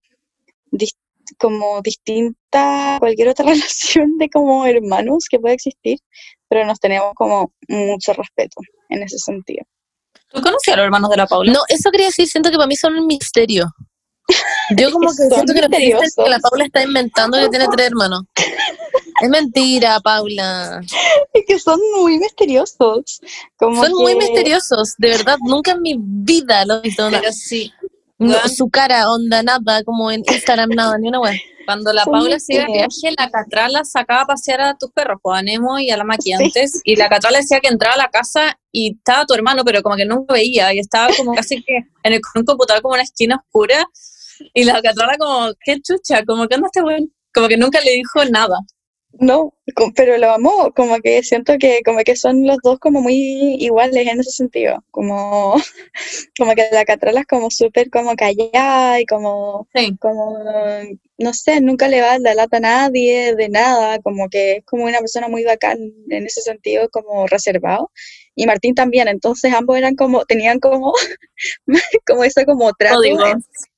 [1.38, 5.98] como distinta a cualquier otra relación de como hermanos que puede existir,
[6.48, 9.64] pero nos tenemos como mucho respeto en ese sentido.
[10.32, 11.52] ¿Tú conocías a los hermanos de la Paula?
[11.52, 13.72] No, eso quería decir, siento que para mí son un misterio.
[14.76, 18.22] Yo como que siento que, la Paula está inventando que tiene tres hermanos.
[19.22, 20.80] Es mentira, Paula.
[21.32, 23.20] Es que son muy misteriosos.
[23.56, 25.36] Como Son muy misteriosos, de verdad.
[25.42, 27.08] Nunca en mi vida lo he visto.
[27.10, 27.72] Pero sí,
[28.18, 31.34] No, su cara, onda, nada, como en Instagram, nada, ni una wea.
[31.66, 35.18] Cuando la Paula se iba de viaje, la Catrala sacaba a pasear a tus perros,
[35.22, 37.98] pues a Nemo y a la Maki antes, y la Catrala decía que entraba a
[37.98, 41.62] la casa y estaba tu hermano, pero como que nunca veía, y estaba como casi
[41.62, 43.84] que en el con un computador como una esquina oscura,
[44.54, 47.92] y la Catrala como, qué chucha, como que anda este weón, como que nunca le
[47.92, 48.56] dijo nada.
[49.18, 49.54] No,
[49.94, 54.06] pero lo amo, como que siento que como que son los dos como muy iguales
[54.06, 55.54] en ese sentido, como,
[56.38, 59.96] como que la Catrala es como súper como callada y como, Sí.
[60.00, 60.38] como,
[61.18, 64.84] no sé, nunca le va la lata a nadie, de nada, como que es como
[64.84, 65.78] una persona muy bacán
[66.10, 67.90] en ese sentido, como reservado,
[68.34, 70.92] y Martín también, entonces ambos eran como, tenían como,
[72.06, 73.00] como ese como trato.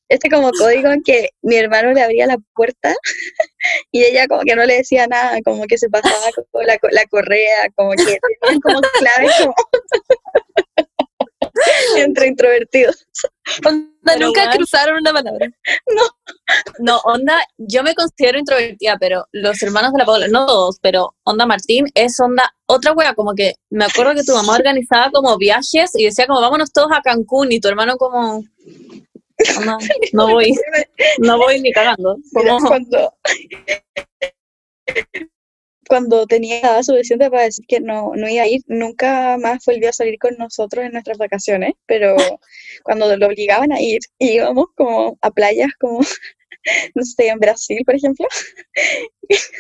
[0.09, 2.95] Este como código en que mi hermano le abría la puerta
[3.93, 6.15] y ella como que no le decía nada, como que se pasaba
[6.51, 9.55] con la, co- la correa, como que tenían como claves como
[11.97, 13.07] entre introvertidos.
[13.67, 15.49] Onda, nunca cruzaron una palabra.
[16.79, 21.15] No, onda, yo me considero introvertida, pero los hermanos de la Paula, no todos, pero
[21.25, 25.37] onda Martín es onda otra wea, como que me acuerdo que tu mamá organizaba como
[25.37, 28.45] viajes y decía como vámonos todos a Cancún y tu hermano como
[29.59, 29.79] onda,
[30.13, 30.55] no voy,
[31.19, 32.17] no voy ni cagando.
[32.33, 33.15] Mira, cuando,
[35.89, 39.89] cuando tenía edad suficiente para decir que no, no iba a ir, nunca más volvió
[39.89, 42.17] a salir con nosotros en nuestras vacaciones, pero
[42.85, 46.01] cuando lo obligaban a ir, íbamos como a playas como,
[46.95, 48.27] no sé, en Brasil, por ejemplo,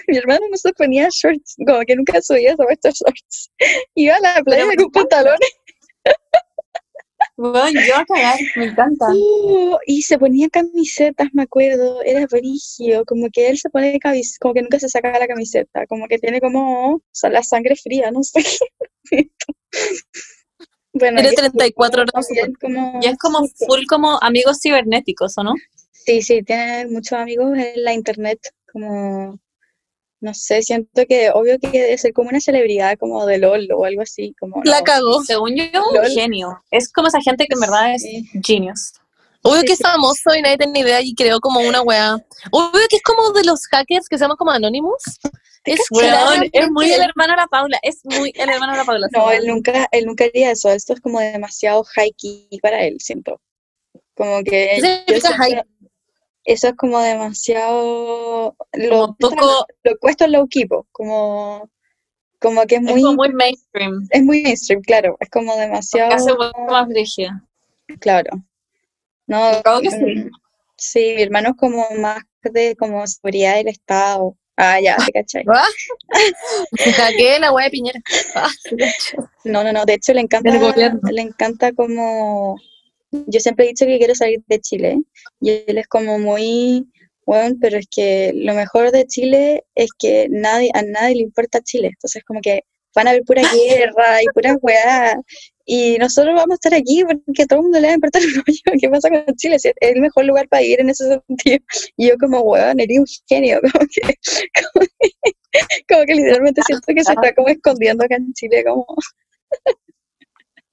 [0.08, 3.50] mi hermano no se ponía shorts, como que nunca subía sobre estos shorts.
[3.94, 5.50] Iba a la playa con pantalones
[7.38, 9.06] weón, yo a cagar, me encanta.
[9.14, 14.38] Uh, y se ponía camisetas, me acuerdo, era brígido, como que él se pone camis
[14.38, 17.76] como que nunca se saca la camiseta, como que tiene como o sea, la sangre
[17.76, 18.42] fría, no sé.
[20.92, 22.28] bueno, Tiene y es 34 horas.
[22.60, 25.54] como- Y es como sí, full como amigos cibernéticos, ¿o no?
[25.92, 28.38] Sí, sí, tiene muchos amigos en la internet,
[28.72, 29.38] como,
[30.20, 33.84] no sé, siento que obvio que debe ser como una celebridad como de LOL o
[33.84, 35.22] algo así, como La no, cagó.
[35.24, 36.10] Según yo, un Lol.
[36.10, 36.60] genio.
[36.70, 38.28] Es como esa gente que en verdad es sí.
[38.44, 38.92] genius.
[39.42, 42.16] Obvio Sí, que es famoso y nadie tiene ni idea y creó como una wea.
[42.50, 45.02] Obvio que es como de los hackers que se llaman como Anonymous.
[45.64, 48.84] Es Weón, es muy el hermano de la Paula, es muy el hermano de la
[48.84, 49.06] Paula.
[49.12, 52.96] No, él nunca, él nunca haría eso, esto es como demasiado high key para él,
[53.00, 53.40] siento.
[54.14, 55.62] Como que ¿Qué yo significa siento- high?
[56.48, 61.70] Eso es como demasiado lo, poco, lo opuesto al low key, po, como,
[62.40, 64.08] como que es es muy, como muy mainstream.
[64.08, 66.32] es muy mainstream, claro, es como demasiado hace
[66.68, 67.44] más brígida.
[68.00, 68.30] claro.
[69.26, 69.96] No, que sí.
[69.98, 70.30] mm,
[70.74, 74.34] sí, mi hermano es como más de como seguridad del Estado.
[74.56, 75.44] Ah, ya, te cachai.
[75.54, 75.66] ¿Ah?
[77.40, 78.00] La wea de Piñera.
[78.34, 78.48] Ah.
[79.44, 82.56] No, no, no, de hecho le encanta, le encanta como,
[83.10, 84.98] yo siempre he dicho que quiero salir de Chile
[85.40, 86.86] y él es como muy,
[87.26, 91.60] bueno, pero es que lo mejor de Chile es que nadie, a nadie le importa
[91.62, 92.62] Chile, entonces como que
[92.94, 95.20] van a haber pura guerra y pura weá.
[95.70, 98.22] Y nosotros vamos a estar aquí porque a todo el mundo le va a importar
[98.22, 101.04] un rollo qué pasa con Chile, si es el mejor lugar para vivir en ese
[101.04, 101.58] sentido.
[101.98, 106.86] Y yo como weón, eres un genio, como que, como que, como que literalmente siento
[106.86, 108.86] que se está como escondiendo acá en Chile como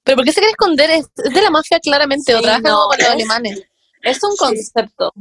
[0.06, 0.88] ¿Pero por qué se quiere esconder?
[0.90, 3.62] Es, es de la mafia claramente, o Sí, trabaja no, con los es- alemanes.
[4.02, 5.12] Es un concepto.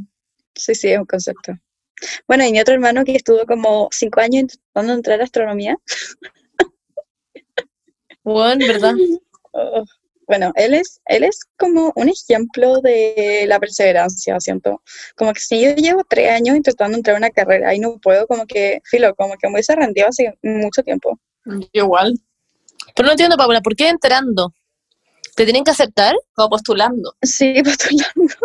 [0.54, 1.54] Sí, sí, es un concepto.
[2.28, 5.76] Bueno, y mi otro hermano que estuvo como cinco años intentando entrar a astronomía.
[8.24, 8.94] Bueno, ¿verdad?
[9.54, 9.84] oh,
[10.28, 14.82] Bueno, él es, él es como un ejemplo de la perseverancia, siento.
[15.16, 18.26] Como que si yo llevo tres años intentando entrar a una carrera y no puedo,
[18.26, 21.20] como que, filo, como que me hubiese rendido hace mucho tiempo.
[21.74, 22.16] Igual,
[22.96, 24.52] Pero no entiendo, Paula, ¿por qué entrando?
[25.36, 26.16] ¿Te tienen que aceptar?
[26.34, 27.14] como postulando.
[27.22, 28.36] Sí, postulando.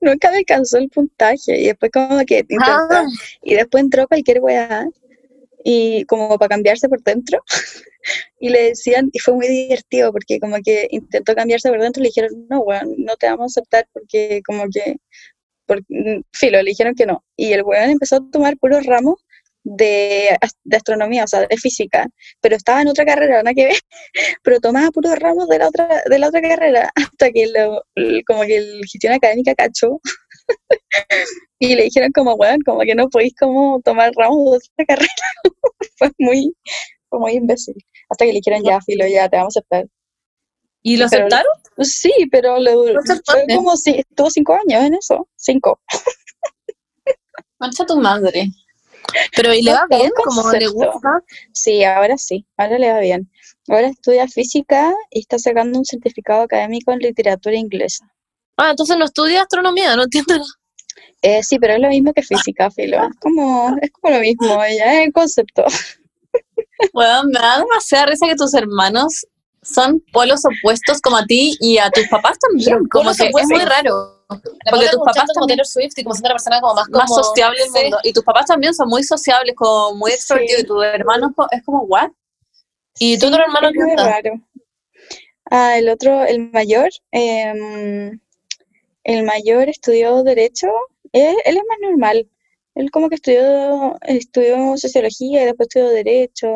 [0.00, 3.04] Nunca me alcanzó el puntaje y después como que intentó Ah,
[3.42, 4.86] y después entró cualquier weá
[5.64, 7.42] y como para cambiarse por dentro.
[8.38, 12.04] y le decían, y fue muy divertido porque como que intentó cambiarse por dentro y
[12.04, 14.96] le dijeron, no, weón, no te vamos a aceptar porque como que,
[15.66, 17.24] por, mm, filo, le dijeron que no.
[17.36, 19.24] Y el weón empezó a tomar puros ramos
[19.64, 22.08] de, de astronomía, o sea, de física,
[22.40, 23.76] pero estaba en otra carrera, nada que ver,
[24.42, 28.22] pero tomaba puros ramos de la otra, de la otra carrera, hasta que lo, el-
[28.26, 30.00] como que el gestión académica cachó.
[31.62, 35.12] Y le dijeron como, weón, como que no podéis como tomar ramos de otra carrera.
[35.98, 36.54] fue muy,
[37.10, 37.74] fue muy imbécil.
[38.08, 39.86] Hasta que le dijeron, ya, filo, ya, te vamos a aceptar.
[40.82, 41.52] ¿Y lo Pero- aceptaron?
[41.82, 43.44] Sí, pero le duró, Lo aceptaste.
[43.46, 45.80] fue como si, estuvo cinco años en eso, cinco.
[47.58, 48.46] Mancha tu madre.
[49.36, 50.10] Pero ¿y le va bien?
[50.24, 51.22] ¿Como le gusta?
[51.52, 53.30] Sí, ahora sí, ahora le va bien.
[53.68, 58.10] Ahora estudia física y está sacando un certificado académico en literatura inglesa.
[58.56, 60.34] Ah, entonces no estudia astronomía, no entiendo.
[61.22, 62.98] Eh, sí, pero es lo mismo que física, filo.
[63.04, 65.64] Es como, es como lo mismo, ya es el concepto.
[66.94, 69.26] Bueno, me da demasiada risa que tus hermanos
[69.62, 72.86] son polos opuestos como a ti y a tus papás también.
[72.90, 74.19] Como que es muy raro.
[74.70, 77.10] Porque tus papás como también- Taylor Swift y como siendo una persona como más, Más
[77.10, 77.82] como- sociable del Sí.
[77.82, 77.98] mundo.
[78.04, 80.60] Y tus papás también son muy sociables, como muy extrovertidos.
[80.60, 80.64] Sí.
[80.64, 82.10] Y tus hermanos co- es como, ¿what?
[82.98, 84.32] ¿Y tu Sí, otro hermano es muy raro.
[85.50, 88.20] Ah, el otro, el mayor, em,
[89.04, 90.68] el mayor estudió Derecho.
[91.12, 92.28] Él, él es más normal.
[92.76, 96.48] Él como que estudió, estudió Sociología y después estudió Derecho.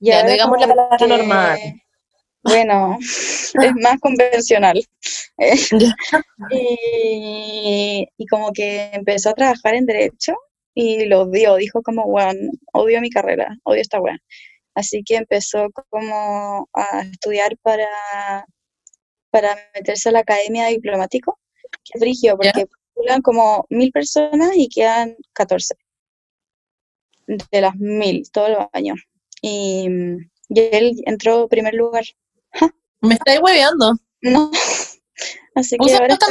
[0.00, 1.58] Y Ya, no digamos la palabra normal.
[2.48, 4.82] Bueno, es más convencional.
[5.40, 5.56] Eh,
[6.50, 10.34] y, y como que empezó a trabajar en Derecho
[10.74, 11.54] y lo odió.
[11.56, 14.16] Dijo como, bueno, odio mi carrera, odio esta weá.
[14.74, 17.86] Así que empezó como a estudiar para,
[19.30, 21.38] para meterse a la Academia de Diplomático,
[21.84, 22.52] que es brigio, Ya.
[22.52, 25.74] porque postulan como mil personas y quedan 14
[27.26, 28.98] de las mil todos los años.
[29.42, 29.88] Y,
[30.48, 32.04] y él entró primer lugar.
[33.00, 33.94] Me estáis hueveando.
[34.22, 34.50] No.
[35.54, 36.26] Así que ahora está...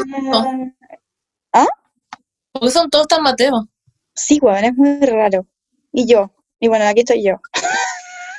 [2.51, 3.65] Porque son todos tan mateos.
[4.15, 5.45] Sí, weón, es muy raro.
[5.91, 6.32] Y yo.
[6.60, 7.36] Y bueno, aquí estoy yo.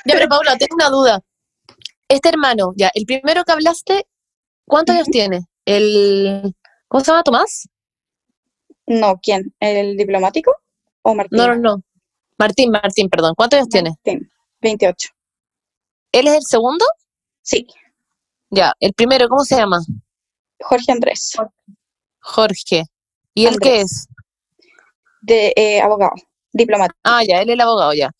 [0.05, 1.21] Ya, pero Paula, tengo una duda.
[2.07, 4.07] Este hermano, ya, el primero que hablaste,
[4.65, 5.45] ¿cuántos años tiene?
[5.65, 6.55] El.
[6.87, 7.69] ¿Cómo se llama Tomás?
[8.87, 9.53] No, ¿quién?
[9.59, 10.55] ¿El diplomático
[11.03, 11.37] o Martín?
[11.37, 11.83] No, no, no.
[12.37, 13.35] Martín, Martín, perdón.
[13.35, 13.91] ¿Cuántos años tiene?
[13.91, 14.29] Martín,
[14.61, 15.09] 28.
[16.11, 16.85] ¿Él es el segundo?
[17.49, 17.65] Sí,
[18.51, 19.79] Ya, el primero, ¿cómo se llama?
[20.59, 21.33] Jorge Andrés,
[22.19, 22.83] Jorge.
[23.33, 24.07] ¿Y él qué es?
[25.21, 26.11] de eh, abogado,
[26.53, 26.99] diplomático.
[27.03, 28.11] Ah, ya, él es el abogado, ya.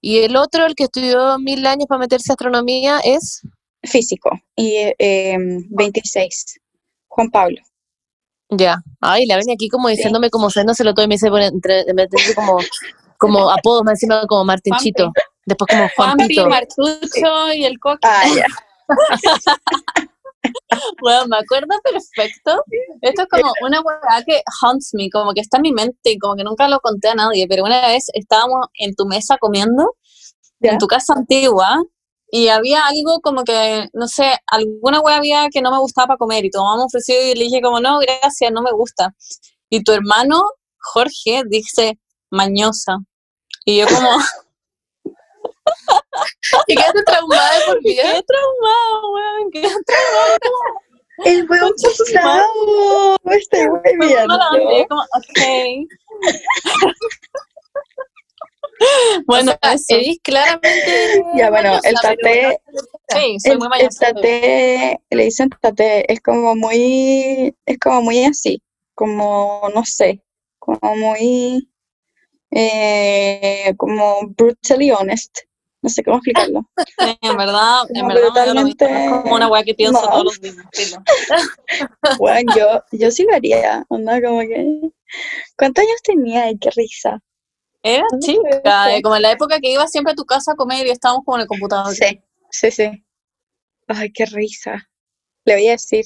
[0.00, 3.42] Y el otro, el que estudió mil años para meterse a astronomía, es.
[3.82, 6.58] físico y eh, em, 26.
[7.08, 7.58] Juan Pablo.
[8.48, 8.82] Ya.
[9.02, 12.06] Ay, la ven aquí como diciéndome como lo todo y me dice pone entre, me
[12.06, 12.58] dice como,
[13.18, 15.12] como apodos, más encima como Martinchito.
[15.44, 16.48] Después como Juanpi, Juanpito.
[16.48, 18.00] Martucho y el coque.
[18.02, 18.46] Ah, ya.
[21.00, 22.62] Bueno, me acuerdo perfecto.
[23.02, 26.18] Esto es como una weá que haunts me, como que está en mi mente y
[26.18, 29.94] como que nunca lo conté a nadie, pero una vez estábamos en tu mesa comiendo,
[30.60, 30.72] Ya.
[30.72, 31.82] en tu casa antigua,
[32.30, 36.18] y había algo como que, no sé, alguna weá había que no me gustaba para
[36.18, 39.14] comer y tu mamá me ofreció y le dije como, no, gracias, no me gusta.
[39.70, 40.42] Y tu hermano,
[40.78, 41.98] Jorge, dice,
[42.30, 42.98] mañosa.
[43.64, 44.08] Y yo como,
[46.66, 48.02] Y quedaste traumada de por vida.
[48.02, 49.68] qué traumado, weón, qué
[51.24, 53.16] El huevo chuzado.
[53.24, 54.26] Estoy muy bien.
[54.88, 55.40] Como, ok.
[59.26, 59.98] bueno, O sea.
[59.98, 61.24] Edith claramente.
[61.36, 62.60] Ya, bueno, el tate,
[63.10, 68.24] Sí, soy el, muy el tate, le dicen tate, es como muy, es como muy
[68.24, 68.62] así,
[68.94, 70.22] como, no sé,
[70.58, 71.68] como muy,
[72.50, 75.47] eh, como brutally honest.
[75.82, 76.68] No sé cómo explicarlo.
[76.98, 80.08] Sí, en verdad, en Como verdad brutalmente- Es como una weá que pienso No.
[80.08, 80.56] todos los días.
[82.18, 84.90] Bueno, yo, yo sí lo haría, onda, como que...
[85.56, 86.44] ¿Cuántos años tenía?
[86.44, 87.20] Ay, qué risa.
[87.82, 90.52] Era ¿Dónde fue chica, eh, como en la época que iba siempre a tu casa
[90.52, 91.94] a comer y estábamos como en el computador.
[91.94, 93.04] Sí, sí, sí.
[93.86, 94.88] Ay, qué risa.
[95.44, 96.04] Le voy a decir.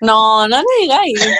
[0.00, 1.14] No, no le digáis.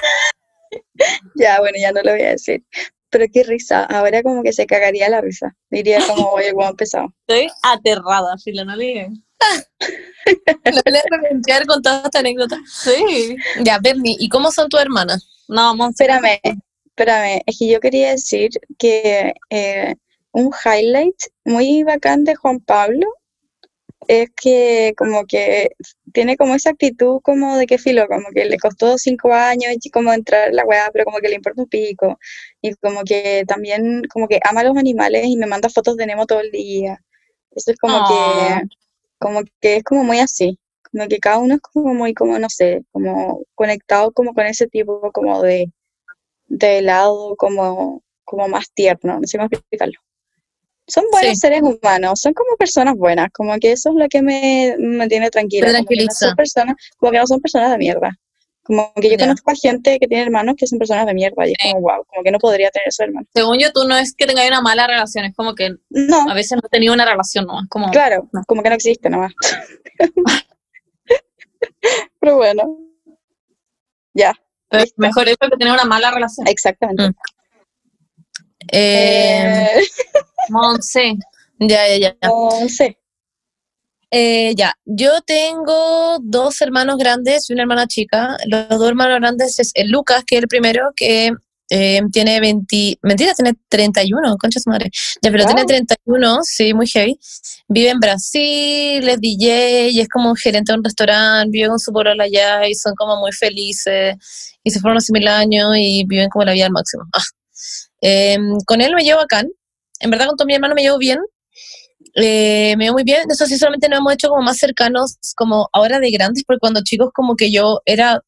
[1.35, 2.63] Ya, bueno, ya no lo voy a decir.
[3.11, 3.85] Pero qué risa.
[3.85, 5.57] Ahora como que se cagaría la risa.
[5.71, 7.15] Diría como, oye, guau, empezado.
[7.27, 9.09] Estoy aterrada, filo, no le.
[10.65, 12.59] Lo voy a reverenciar con toda esta anécdota.
[12.67, 13.37] Sí.
[13.63, 15.29] Ya, Bernie, ¿y cómo son tus hermanas?
[15.49, 16.05] No, Monse.
[16.05, 16.41] Espérame,
[16.87, 17.43] espérame.
[17.47, 19.95] Es que yo quería decir que eh,
[20.33, 23.07] un highlight muy bacán de Juan Pablo
[24.09, 25.71] es que como que
[26.15, 29.91] tiene como esa actitud como de que filo, como que le costó cinco años y
[29.91, 32.19] como entrar en la weá, pero como que le importa un pico.
[32.63, 36.07] Y como que también como que ama a los animales y me manda fotos de
[36.07, 36.99] Nemo todo el día.
[37.53, 38.69] Eso es como que,
[39.19, 40.59] como que es como muy así.
[40.91, 44.69] Como que cada uno es como muy, como no sé, como conectado como con ese
[44.69, 45.71] tipo como de,
[46.47, 50.01] de lado como, como más tierno, no sé cómo explicarlo.
[50.89, 51.37] Son buenos Sí.
[51.37, 55.31] seres humanos, son como personas buenas, como que eso es lo que me, me tiene
[55.31, 55.71] tranquila.
[55.73, 58.11] Como que no son personas, como que no son personas de mierda.
[58.63, 59.25] Como que yo Ya.
[59.27, 61.69] conozco a gente que tiene hermanos que son personas de mierda y es Sí.
[61.73, 63.29] como wow, como que no podría tener esos hermanos.
[63.35, 66.35] Según yo, tú no es que tengas una mala relación, es como que No, a
[66.35, 67.61] veces no he tenido una relación, ¿no?
[67.63, 68.43] Es como, claro, no.
[68.47, 69.33] como que no existe nomás.
[72.21, 72.79] Pero bueno,
[74.15, 74.35] ya,
[74.71, 74.95] listo.
[74.97, 76.47] mejor eso que tener una mala relación.
[76.47, 77.09] exactamente.
[77.09, 77.15] Mm.
[78.73, 79.81] Eh, Eh,
[80.51, 81.15] Monse.
[81.61, 82.69] ya, ya, ya.
[82.69, 82.99] sé.
[84.11, 88.37] Eh, ya, yo tengo dos hermanos grandes y una hermana chica.
[88.47, 91.33] Los dos hermanos grandes es el Lucas, que es el primero, que
[91.71, 94.91] eh, tiene 20, mentira, tiene 31, concha su madre.
[95.21, 95.67] Ya, pero tiene Wow.
[95.67, 97.19] 31, sí, muy heavy.
[97.69, 101.93] Vive en Brasil, es DJ y es como gerente de un restaurante, vive con su
[101.93, 104.17] polola allá y son como muy felices.
[104.65, 107.03] Y se fueron hace mil años y viven como la vida al máximo.
[107.13, 107.23] Ah.
[108.03, 109.49] Eh, con él me llevo bacán.
[110.01, 111.19] En verdad, con todos mis hermanos me llevo bien.
[112.15, 115.69] Eh, me veo muy bien, eso sí, solamente nos hemos hecho como más cercanos, como
[115.73, 118.21] ahora de grandes, porque cuando chicos como que yo era,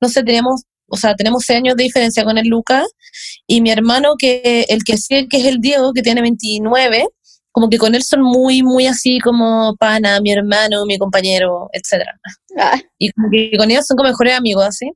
[0.00, 2.86] no sé, teníamos, o sea, tenemos seis años de diferencia con el Lucas,
[3.46, 7.06] y mi hermano, que el que sí, que es el Diego, que tiene 29,
[7.52, 12.18] como que con él son muy, muy así como pana, mi hermano, mi compañero, etcétera
[12.58, 14.90] Ah, y como que con ellos son como mejores amigos, así.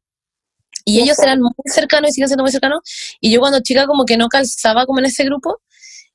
[0.85, 2.81] Y ellos eran muy cercanos y siguen siendo muy cercanos.
[3.21, 5.61] Y yo cuando chica como que no calzaba como en ese grupo.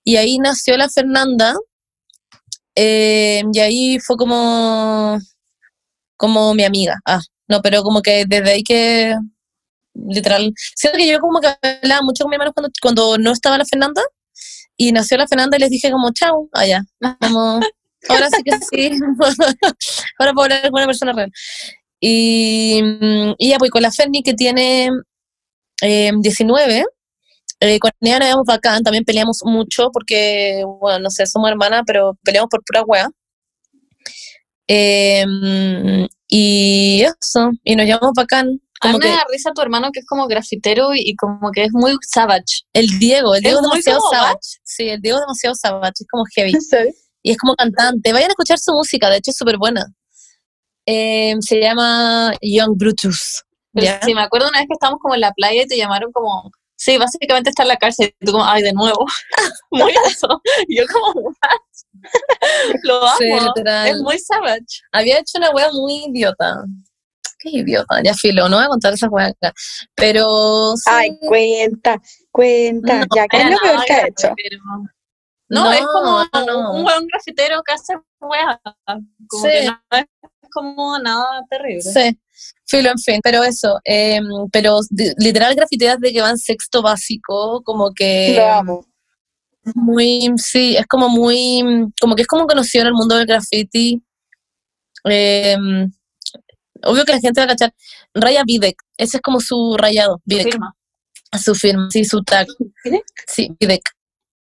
[0.03, 1.55] Y ahí nació la Fernanda.
[2.75, 5.17] eh, y ahí fue como,
[6.17, 6.97] como mi amiga.
[7.05, 9.15] Ah, no, pero como que desde ahí que,
[9.95, 13.57] literal, siento que yo como que hablaba mucho con mi hermano cuando, cuando no estaba
[13.57, 14.01] la Fernanda.
[14.77, 16.83] Y nació la Fernanda y les dije como, chao, allá.
[17.21, 17.59] Como,
[18.09, 18.91] ahora sí que sí.
[20.19, 21.31] ahora puedo hablar con una persona real.
[21.99, 24.89] Y, mm, y ya, pues con la Ferni que tiene
[25.81, 26.85] eh, 19,
[27.59, 31.83] eh, con ella nos llevamos bacán, también peleamos mucho porque, bueno, no sé, somos hermanas,
[31.87, 33.09] pero peleamos por pura wea.
[34.67, 38.47] Eh, mm, y eso, y nos llevamos bacán.
[38.81, 41.51] A mí Como me da risa tu hermano que es como grafitero y, y como
[41.51, 42.63] que es muy savage.
[42.73, 44.59] el Diego, el Diego es, muy demasiado como savage.
[44.63, 46.53] Sí, el Diego es demasiado savage, es como heavy.
[47.23, 48.13] Y es como cantante.
[48.13, 49.83] Vayan a escuchar su música, de hecho es súper buena.
[50.87, 53.43] Eh, se llama Young Brutus.
[54.03, 56.49] Sí, me acuerdo una vez que estábamos como en la playa y te llamaron como,
[56.77, 58.11] sí, básicamente está en la cárcel.
[58.19, 59.05] Y tú como, ay, de nuevo.
[59.71, 60.41] muy eso.
[60.67, 61.31] Y yo como.
[62.83, 63.17] Lo amo.
[63.19, 63.29] Sí,
[63.85, 64.81] es muy savage.
[64.91, 66.63] Había hecho una wea muy idiota.
[67.39, 69.53] Qué idiota, ya filo, no voy a contar esa wea acá.
[69.93, 72.99] Pero sí, Ay, cuenta, cuenta.
[73.01, 74.29] No, ya, ¿qué es lo peor que ha hecho?
[74.35, 74.61] pero-
[75.49, 76.71] No, No, es como no.
[76.73, 78.57] un buen grafitero que hace weas.
[79.27, 79.49] Como Sí.
[79.51, 80.05] que no es
[80.51, 81.81] como nada terrible.
[81.81, 82.17] sí,
[82.65, 84.19] filo, en fin, pero eso, eh,
[84.51, 84.79] pero
[85.17, 88.85] literal grafiteas de que van sexto básico, como que Lo amo.
[89.75, 91.63] muy, sí, es como muy,
[91.99, 94.01] como que es como conocido en el mundo del graffiti.
[95.09, 95.55] Eh,
[96.83, 97.73] obvio que la gente va a cachar.
[98.13, 100.75] Raya Videk, ese es como su rayado, Videk, Firma.
[101.43, 102.47] su firma, sí, su tag.
[102.83, 103.03] ¿Videk?
[103.27, 103.83] Sí, Videk.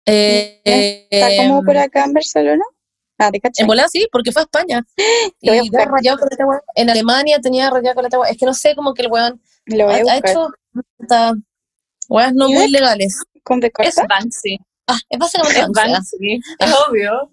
[0.07, 2.63] Eh, ¿Está como em, por acá en Barcelona?
[3.17, 3.61] Ah, te.
[3.61, 4.85] En volada sí, porque fue a España.
[5.41, 5.89] Lo voy a Y buscar.
[5.89, 6.61] rayado con esta weá.
[6.75, 8.29] En Alemania tenía rayado con esta weá.
[8.31, 10.49] Es que no sé, como que el weón Lo ha, ha hecho
[10.97, 11.33] puta,
[12.09, 13.21] weas no muy legales.
[13.43, 13.95] ¿Con Es?
[14.07, 14.57] Banksy.
[14.87, 16.65] Ah, es básicamente Es Banksy, ah.
[16.65, 17.31] Es obvio.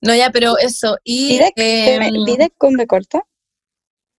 [0.00, 0.96] No, ya, pero eso.
[1.04, 3.22] Y em, ¿Videk con B corta?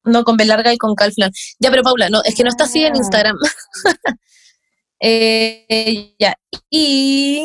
[0.06, 1.32] no, con B larga y con K al final.
[1.60, 2.98] Ya, pero Paula, no, es que no está así en Ah.
[2.98, 3.38] Instagram.
[5.06, 6.34] Eh, ya.
[6.70, 7.44] Y,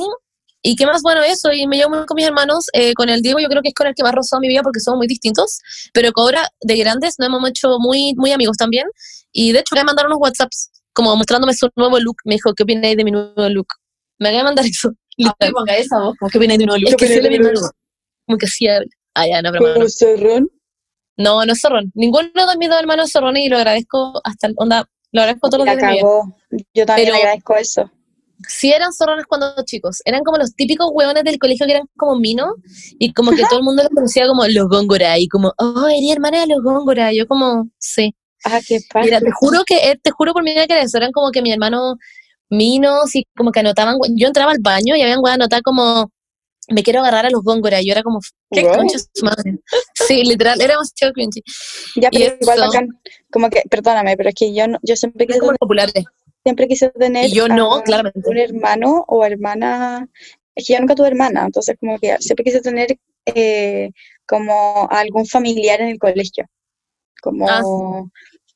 [0.62, 3.21] y qué más bueno eso, y me llevo muy con mis hermanos, eh, con el
[3.23, 5.07] Diego yo creo que es con el que más rozado mi vida porque somos muy
[5.07, 5.61] distintos,
[5.92, 8.87] pero que ahora de grandes nos hemos hecho muy, muy amigos también,
[9.33, 12.64] y de hecho me mandaron unos WhatsApps como mostrándome su nuevo look, me dijo, ¿qué
[12.64, 13.66] opináis de mi nuevo look?
[14.18, 14.90] Me acaba de mandar eso.
[15.21, 15.53] No literal.
[15.53, 16.14] ponga esa voz.
[16.16, 17.55] como que viene de un Es que opináis sí de le mi mi look?
[17.55, 17.71] nuevo.
[18.27, 18.66] Como que sí.
[18.68, 19.75] Ah, ya, no, pero no.
[19.75, 20.49] ¿Con cerrón?
[21.16, 21.91] No, no es zorrón.
[21.97, 25.51] Ninguno de mis dos hermanos es zorrón y lo agradezco hasta el onda, lo agradezco
[25.51, 26.03] todos los días de
[26.57, 26.64] mi.
[26.72, 27.91] Yo también Pero- agradezco eso.
[28.47, 32.16] Sí eran zorrones cuando chicos, eran como los típicos hueones del colegio que eran como
[32.16, 32.53] minos
[32.99, 36.11] y como que todo el mundo los conocía como los góngora y como, oh, eres
[36.12, 37.12] hermana de los góngora.
[37.12, 38.14] Yo como, sí.
[38.45, 39.07] Ah, qué padre.
[39.07, 41.43] Mira, te juro que, eh, te juro por mi vida que eso, eran como que
[41.43, 41.97] mi hermano
[42.51, 46.11] minos y como que anotaban, yo entraba al baño y habían hueones anotar como
[46.70, 47.80] me quiero agarrar a los góngora.
[47.80, 48.20] Yo era como,
[48.51, 48.76] ¿qué Wow.
[48.76, 49.59] concha su madre?
[49.95, 51.43] Sí, literal, era demasiado cringy.
[51.97, 52.89] Ya, pero Y igual eso- bacán.
[53.32, 56.05] Como que, perdóname, pero es que yo, no- yo siempre quise como tener, populares.
[56.45, 58.28] Siempre quise tener Y yo no, a claramente.
[58.28, 60.09] un hermano o hermana.
[60.55, 63.91] Es que yo nunca tuve hermana, entonces como que siempre quise tener eh,
[64.26, 66.47] como a algún familiar en el colegio.
[67.22, 67.62] Como, Ah,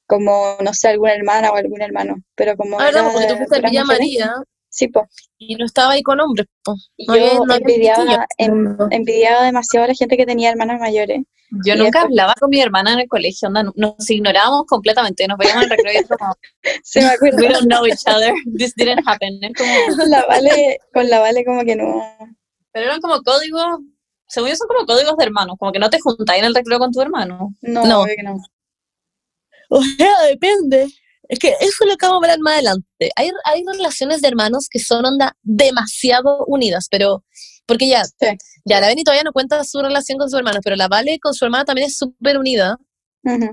[0.07, 2.17] como, no sé, alguna hermana o algún hermano.
[2.35, 3.11] Pero como Ah, ¿verdad?
[3.13, 4.35] Porque tú fuiste Villa María
[4.75, 5.05] Sí, pues.
[5.37, 6.75] y no estaba ahí con hombres, po.
[7.09, 11.21] Había- yo no envidiaba, en- envidiaba demasiado a la gente que tenía hermanas mayores.
[11.67, 15.27] Yo Y nunca después- hablaba con mi hermana en el colegio, onda, nos ignorábamos completamente,
[15.29, 16.35] nos veíamos en el recreo y como,
[16.85, 17.37] Se me acuerda.
[17.37, 19.39] we don't know each other, this didn't happen.
[19.45, 22.03] Es como, La Vale, con la Vale como que no.
[22.73, 23.81] pero eran como códigos,
[24.27, 26.79] según yo son como códigos de hermanos, como que no te juntáis en el recreo
[26.79, 27.55] con tu hermano.
[27.61, 28.05] No, No.
[28.07, 28.37] que no.
[29.69, 30.87] O sea, depende.
[31.33, 33.11] Es que eso es lo que vamos a hablar más adelante.
[33.17, 37.25] Hay, hay relaciones de hermanos que son onda demasiado unidas, pero
[37.65, 38.27] porque ya, Sí.
[38.67, 41.33] ya la Beni todavía no cuenta su relación con su hermano, pero la Vale con
[41.33, 42.77] su hermana también es súper unida.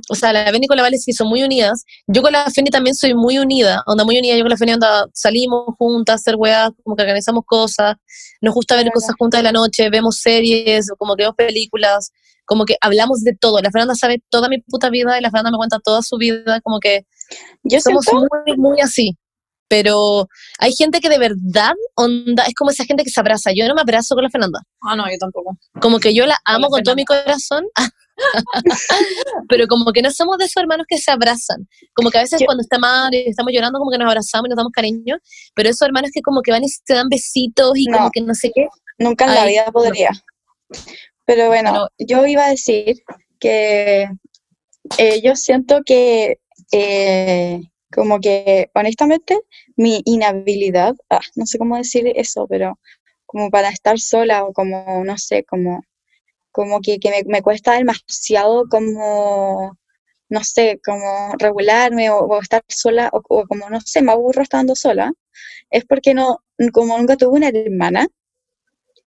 [0.10, 1.86] O sea, la Beni con la Vale sí son muy unidas.
[2.06, 4.36] Yo con la Feni también soy muy unida, onda muy unida.
[4.36, 7.96] Yo con la Feni onda salimos juntas hacer weas, como que organizamos cosas.
[8.42, 12.12] Nos gusta ver cosas juntas de la noche, vemos series, o como que vemos películas,
[12.44, 13.62] como que hablamos de todo.
[13.62, 16.60] La Fernanda sabe toda mi puta vida y la Fernanda me cuenta toda su vida,
[16.62, 17.06] como que
[17.64, 19.18] Yo somos siento, muy, muy así.
[19.68, 20.28] Pero
[20.58, 23.52] hay gente que de verdad, onda, es como esa gente que se abraza.
[23.56, 24.62] Yo no me abrazo con la Fernanda.
[24.82, 25.58] Ah, no, yo tampoco.
[25.80, 27.66] Como que yo la Con amo la con todo mi corazón.
[29.48, 31.68] pero como que no somos de esos hermanos que se abrazan.
[31.94, 34.48] Como que a veces Yo- cuando está mal y estamos llorando, como que nos abrazamos
[34.48, 35.18] y nos damos cariño.
[35.56, 38.12] Pero esos hermanos que como que van y se dan besitos y como No.
[38.12, 38.68] que no sé qué.
[38.98, 39.72] nunca en la Ay, vida no.
[39.72, 40.10] podría.
[41.26, 42.98] Pero bueno, yo iba a decir
[43.40, 44.10] que
[44.98, 46.40] eh, yo siento que
[46.72, 47.62] eh,
[47.92, 49.40] como que honestamente
[49.76, 52.80] mi inhabilidad, ah, no sé cómo decir eso, pero
[53.26, 55.84] como para estar sola o como, no sé, como,
[56.52, 59.78] como que, que me, cuesta demasiado como,
[60.30, 65.12] no sé, como regularme o, estar sola o como, no sé, me aburro estando sola,
[65.70, 66.40] es porque no,
[66.74, 68.08] como nunca tuve una hermana,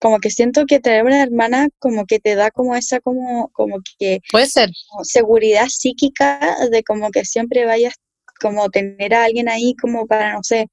[0.03, 3.77] como que siento que tener una hermana como que te da como esa como, como
[4.01, 4.69] que Puede ser.
[4.91, 7.95] como seguridad psíquica de como que siempre vayas
[8.41, 10.67] como tener a alguien ahí como para, no sé,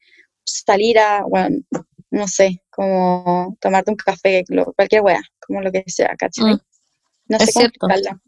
[0.44, 1.58] salir a, bueno,
[2.10, 6.56] no sé, como tomarte un café, lo- cualquier wea, como lo que sea, ¿cachai?
[6.56, 6.60] Mm,
[7.28, 7.88] No es sé cómo cierto.
[7.88, 8.22] explicarla.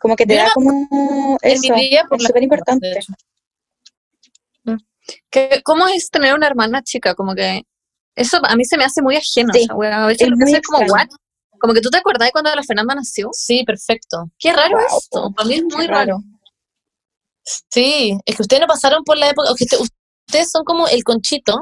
[0.00, 2.92] Como que te Yo da como eso, es súper importante.
[2.92, 3.12] hecho.
[5.30, 7.16] ¿Qué- ¿Cómo es tener una hermana chica?
[7.16, 7.62] Como que
[8.16, 9.52] eso a mí se me hace muy ajeno.
[9.52, 10.04] Sí, esa wea.
[10.04, 10.86] A veces es lo pienso como.
[10.92, 11.08] ¿what?
[11.60, 13.30] Como que tú te acordás de cuando la Fernanda nació.
[13.32, 14.30] Sí, perfecto.
[14.38, 14.98] Qué raro Wow.
[14.98, 15.32] esto.
[15.34, 16.18] Para mí es muy raro.
[17.70, 19.78] Sí, es que ustedes no pasaron por la época, usted-
[20.26, 21.60] ustedes son como el conchito.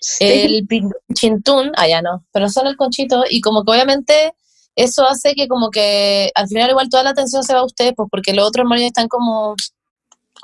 [0.00, 0.24] Sí.
[0.24, 0.66] el
[1.14, 4.32] chintún, ah, ya no, pero son el conchito y como que obviamente
[4.76, 7.92] eso hace que como que al final igual toda la atención se va a ustedes,
[7.96, 9.56] pues porque los otros ya están como,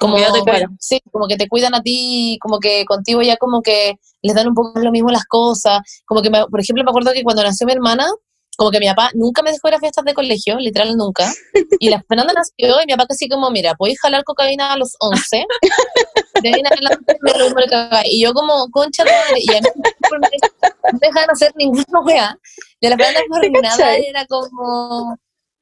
[0.02, 0.76] Como te cuidan.
[0.80, 4.48] sí, como que te cuidan a ti, como que contigo ya como que les dan
[4.48, 7.42] un poco lo mismo las cosas, como que me- por ejemplo me acuerdo que cuando
[7.42, 8.06] nació mi hermana,
[8.56, 11.32] como que mi papá nunca me dejó ir a fiestas de colegio, literal nunca,
[11.80, 14.94] y la Fernanda nació y mi papá casi como, mira, podéis jalar cocaína a los
[15.00, 15.44] 11,
[16.42, 17.46] de ahí en adelante me lo.
[18.04, 19.68] Y yo como, concha de madre, y a mí
[20.10, 22.38] no me dejan hacer ninguna wea.
[22.80, 24.06] Y a la Fernanda cachai?
[24.06, 25.16] era como,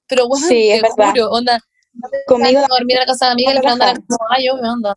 [0.08, 1.10] pero bueno, Sí, es te verdad.
[1.12, 1.60] juro, onda,
[2.26, 3.96] Conmigo dormir a la casa de amiga y era dejaban.
[4.08, 4.94] como, ay, yo me onda.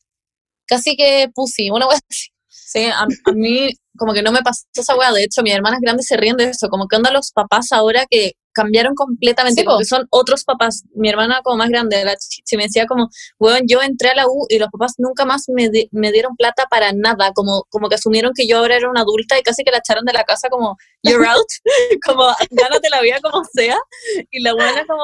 [0.67, 2.29] Casi que pussy, una wea así.
[2.47, 5.11] Sí, a, a mí como que no me pasó esa wea.
[5.11, 6.69] De hecho, mis hermanas grandes se ríen de eso.
[6.69, 9.79] Como que onda los papás ahora que cambiaron completamente, Sí, como po.
[9.79, 10.83] que son otros papás.
[10.95, 14.27] Mi hermana como más grande, la chichi, me decía como, weón, yo entré a la
[14.27, 17.31] U y los papás nunca más me, di- me dieron plata para nada.
[17.33, 20.05] Como, como que asumieron que yo ahora era una adulta y casi que la echaron
[20.05, 21.45] de la casa como, you're out.
[22.05, 23.77] como, gánate la vida como sea.
[24.31, 25.03] Y la buena como,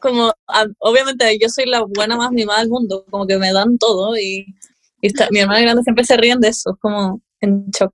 [0.00, 3.04] como, a- obviamente yo soy la buena más mimada del mundo.
[3.10, 4.46] Como que me dan todo y,
[5.00, 6.76] y mi hermana grande siempre se ríen de eso.
[6.80, 7.92] Como en shock.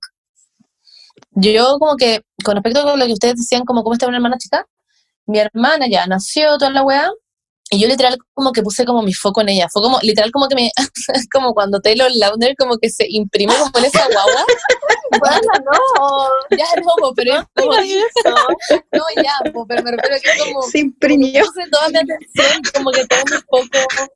[1.31, 4.37] Yo como que, con respecto a lo que ustedes decían, como cómo está una hermana
[4.37, 4.65] chica,
[5.25, 7.11] mi hermana ya nació toda la weá,
[7.69, 9.67] y yo literal como que puse como mi foco en ella.
[9.71, 10.71] Fue como, literal como que me,
[11.33, 14.45] como cuando Taylor Lautner como que se imprime como en esa guagua.
[15.19, 17.71] Bueno, no, ya no, pero es como
[18.91, 21.45] No, ya, po, pero me refiero a que como, se imprimió.
[21.45, 24.09] puse toda mi atención, como que todo mi foco,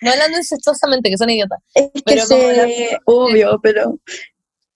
[0.00, 1.58] no hablando incestosamente, que son idiotas.
[1.74, 3.98] Es que Pero como obvio, pero,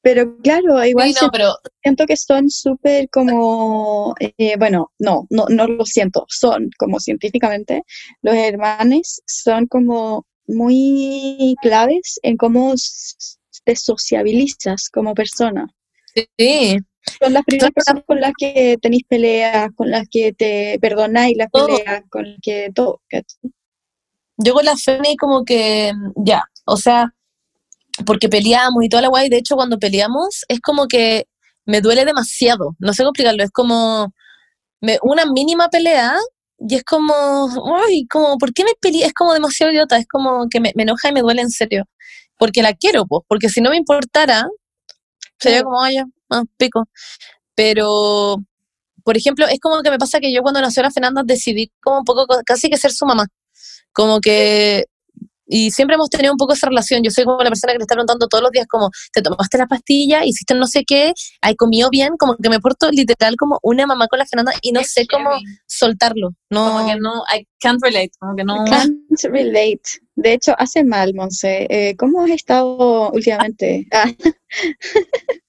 [0.02, 5.46] pero claro, igual Sí, no, pero siento que son súper como, eh, bueno, no, no,
[5.48, 7.82] no lo siento, son como científicamente,
[8.22, 12.74] los hermanes son como muy claves en cómo
[13.64, 15.66] te sociabilizas como persona.
[16.14, 16.76] sí,
[17.20, 21.50] Son las primeras personas con las que tenéis peleas, con las que te perdonáis las
[21.50, 21.66] Todo.
[21.68, 23.00] peleas, con las que todo.
[24.36, 27.14] Yo con la Feni como que, ya, o sea,
[28.06, 31.26] porque peleamos y toda la guay, de hecho cuando peleamos es como que
[31.66, 34.12] me duele demasiado, no sé cómo explicarlo, es como
[34.80, 36.14] me- una mínima pelea
[36.58, 37.14] y es como,
[37.88, 39.06] ay, como, ¿por qué me peleé?
[39.06, 41.84] Es como demasiado idiota, es como que me, me enoja y me duele en serio,
[42.38, 44.46] porque la quiero, pues, porque si no me importara,
[45.38, 46.84] sería como, ay, ya, ah, pico.
[47.56, 48.36] Pero,
[49.04, 52.00] por ejemplo, es como que me pasa que yo cuando nació la Fernanda decidí como
[52.00, 53.26] un poco, co- casi que ser su mamá.
[53.92, 54.86] Como que,
[55.46, 57.02] y siempre hemos tenido un poco esa relación.
[57.02, 59.58] Yo soy como la persona que le está preguntando todos los días, como, ¿te tomaste
[59.58, 60.24] la pastilla?
[60.24, 61.12] ¿Hiciste no sé qué?
[61.40, 62.16] ¿Hay comido bien?
[62.18, 65.30] Como que me porto literal como una mamá con la Fernanda y no sé cómo
[65.66, 66.30] soltarlo.
[66.50, 68.64] No, Como que no, I can't relate, como que no.
[68.64, 69.82] Can't relate.
[70.14, 71.66] De hecho, hace mal, Monse.
[71.70, 73.86] Eh, ¿Cómo has estado últimamente?
[73.92, 74.10] Ah,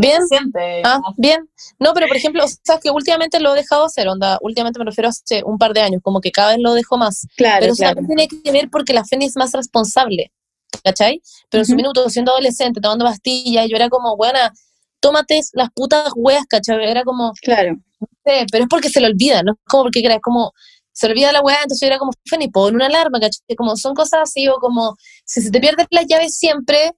[0.00, 0.26] bien.
[0.26, 0.82] siente.
[0.84, 1.48] Ah, bien.
[1.78, 4.84] No, pero por ejemplo, o sea, que últimamente lo he dejado hacer, onda, últimamente me
[4.84, 7.26] refiero a hace un par de años, como que cada vez lo dejo más.
[7.36, 7.96] claro, Pero eso claro.
[7.96, 10.32] también tiene que ver porque la Feni es más responsable,
[10.84, 11.20] ¿cachai?
[11.50, 14.52] Pero en su minuto, siendo adolescente, tomando pastillas, yo era como, buena,
[15.00, 16.82] tómate las putas weas, ¿cachai?
[16.84, 17.76] Era como, Claro.
[18.24, 20.52] pero es porque se le olvida, no es como porque era, es como,
[20.92, 23.54] se olvida la wea, entonces yo era como, Feni, pon una alarma, ¿cachai?
[23.56, 26.92] Como son cosas así, o como, si se te pierden las llaves siempre,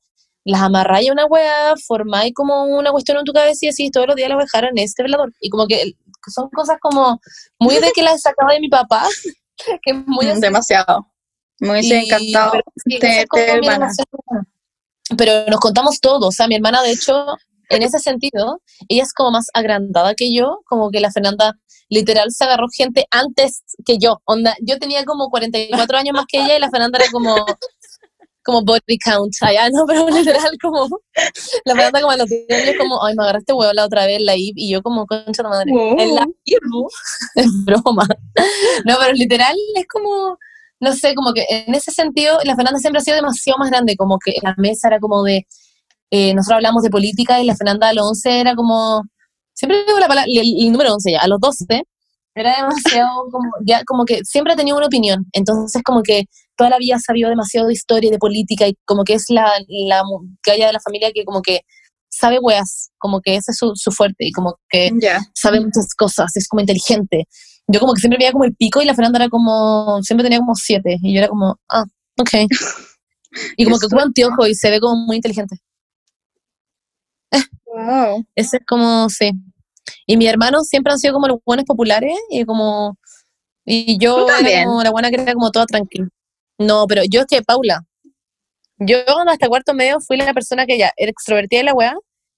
[0.45, 4.07] las amarráis a una wea, formáis como una cuestión en tu cabeza y decís, todos
[4.07, 5.33] los días las voy a dejar en este velador.
[5.41, 5.95] Y como que
[6.33, 7.21] son cosas como
[7.59, 9.07] muy de que las sacaba de mi papá,
[9.83, 10.41] que es muy así.
[10.41, 11.07] Demasiado.
[11.61, 12.53] Me hubiese encantado
[13.33, 13.91] hermana.
[15.17, 17.27] Pero nos contamos todo, o sea, mi hermana, de hecho,
[17.69, 21.57] en ese sentido, ella es como más agrandada que yo, como que la Fernanda
[21.89, 26.39] literal se agarró gente antes que yo, onda, yo tenía como 44 años más que
[26.39, 27.35] ella y la Fernanda era como
[28.45, 30.89] como body count, allá, no, pero literal como
[31.65, 34.21] la Fernanda como a los 10 años como, ay, me agarraste huevo la otra vez,
[34.23, 36.01] la I, y yo como, concha de madre, Wow.
[36.01, 36.89] en la Ibu.
[37.35, 38.07] es broma.
[38.85, 40.39] No, pero literal es como,
[40.81, 43.97] no sé, como que en ese sentido la Fernanda siempre ha sido demasiado más grande,
[43.97, 45.47] como que la mesa era como de,
[46.11, 49.03] eh, nosotros hablamos de política y la Fernanda a los 11 era como,
[49.53, 51.85] siempre digo la palabra, el, el número 11 ya, a los 12
[52.35, 56.25] era demasiado como, ya como que siempre ha tenido una opinión, entonces como que
[56.61, 59.51] toda la vida sabido demasiado de historia y de política y como que es la,
[59.69, 60.03] la
[60.53, 61.61] haya de la familia que como que
[62.11, 65.21] sabe weas, como que ese es su, su fuerte y como que Ya.
[65.35, 67.25] sabe muchas cosas, es como inteligente.
[67.67, 70.39] Yo como que siempre veía como el pico y la Fernanda era como, siempre tenía
[70.41, 71.85] como siete y yo era como, ah,
[72.19, 72.31] ok.
[73.57, 75.57] Y como que ocupa anteojo y se ve como muy inteligente.
[77.67, 78.27] Wow.
[78.35, 79.31] Ese es como, sí.
[80.07, 82.99] Y mis hermanos siempre han sido como los buenos populares y como,
[83.65, 86.09] y yo era como la buena que era como toda tranquila.
[86.61, 87.81] No, pero yo es que, Paula,
[88.77, 91.95] yo hasta cuarto medio fui la persona que ya era extrovertida y la weá,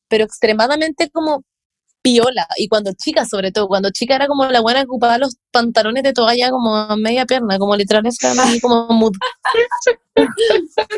[0.09, 1.43] pero extremadamente como
[2.03, 2.47] piola.
[2.57, 6.05] Y cuando chica, sobre todo, cuando chica era como la buena que ocupaba los pantalones
[6.05, 9.13] de toalla como a media pierna, como literal así como mood.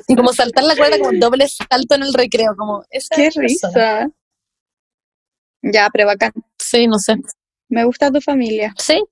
[0.06, 3.46] y como saltar la cuerda como doble salto en el recreo, como esa Qué persona.
[3.46, 4.08] risa.
[5.62, 6.32] Ya, pero bacán.
[6.58, 7.16] Sí, no sé.
[7.70, 8.74] Me gusta tu familia.
[8.76, 9.02] Sí.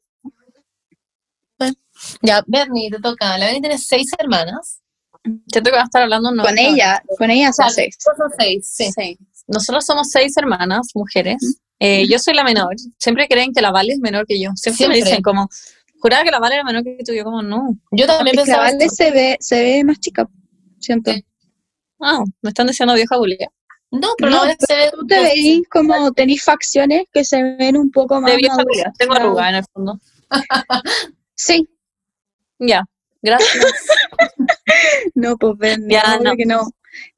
[2.22, 3.38] Ya, Bernie, te toca.
[3.38, 4.80] La Bernie tiene seis hermanas.
[5.24, 7.96] Siento que va a estar hablando no, con no, ella, con ella son seis.
[8.00, 8.90] son seis, sí.
[8.92, 9.18] Sí.
[9.46, 11.61] Nosotros somos seis hermanas, mujeres.
[11.78, 12.74] Eh, yo soy la menor.
[12.98, 14.50] Siempre creen que la Vale es menor que yo.
[14.55, 15.48] Siempre, me dicen como,
[16.00, 17.12] juraba que la Vale era menor que tú.
[17.12, 17.76] Yo como, no.
[17.92, 20.28] Yo también Es que la pensaba Vale se ve, se ve más chica,
[20.80, 21.12] siento.
[21.12, 21.24] Sí.
[22.00, 23.48] Ah, me están diciendo vieja bulia.
[23.92, 27.76] No, pero No, no, se ve Tú te veís como tenéis facciones que se ven
[27.76, 28.74] un poco más De vieja maduras.
[28.74, 28.92] bulia.
[28.98, 30.00] Tengo arruga en el fondo.
[31.34, 31.68] Sí,
[32.64, 32.82] Ya,
[33.22, 33.64] gracias.
[35.14, 36.34] no, pues ven, Ya, no.
[36.36, 36.62] que no.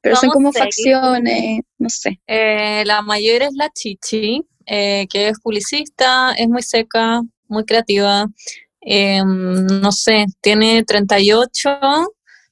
[0.01, 2.19] Pero son como facciones, no sé.
[2.27, 8.25] Eh, la mayor es la Chichi, eh, que es publicista, es muy seca, muy creativa.
[8.87, 11.79] eh, no sé, tiene 38,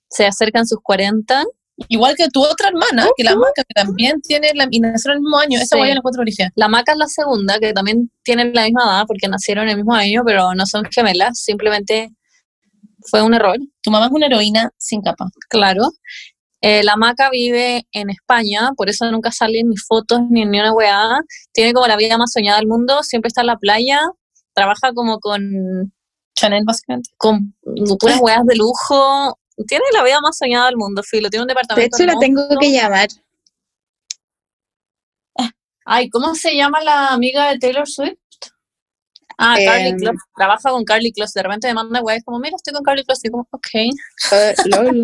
[0.09, 1.43] se acercan sus 40.
[1.89, 5.21] Igual que tu otra hermana, que la Maca, que también tiene la, y nacieron el
[5.21, 5.59] mismo año.
[5.59, 5.81] Esa Sí.
[5.81, 6.49] la encuentro origen.
[6.55, 9.93] La Maca es la segunda, que también tienen la misma edad porque nacieron el mismo
[9.93, 12.11] año, pero no son gemelas, simplemente
[13.09, 15.25] fue un error, Tu mamá es una heroína sin capa.
[15.49, 15.83] claro.
[16.65, 20.71] Eh, la Maca vive en España, por eso nunca salen ni fotos ni ni una
[20.71, 21.19] weá.
[21.51, 23.99] Tiene como la vida más soñada del mundo, siempre está en la playa,
[24.53, 25.41] trabaja como con,
[26.37, 27.09] Chanel, básicamente.
[27.17, 27.53] con
[27.99, 29.37] puras weas de lujo.
[29.67, 31.29] Tiene la vida más soñada del mundo, Filo.
[31.29, 31.97] Tiene un De departamento.
[31.97, 33.09] hecho, la tengo que llamar.
[35.85, 38.17] Ay, ¿cómo se llama la amiga de Taylor Swift?
[39.37, 40.17] Ah, Carly Em, Close.
[40.35, 41.31] Trabaja con Carly Close.
[41.39, 43.21] De repente me manda weas como, mira, estoy con Carly Close.
[43.23, 43.67] Y yo como, ok.
[43.73, 45.03] Eh, lol.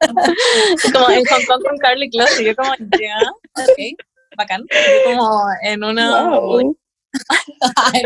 [0.92, 2.42] como en Hong Kong con Carly Close.
[2.42, 3.18] Y yo como, ya,
[3.62, 3.98] ok.
[4.36, 4.62] bacán.
[4.70, 6.30] Yo como en una...
[6.30, 6.76] Wow.
[7.76, 8.02] Ay.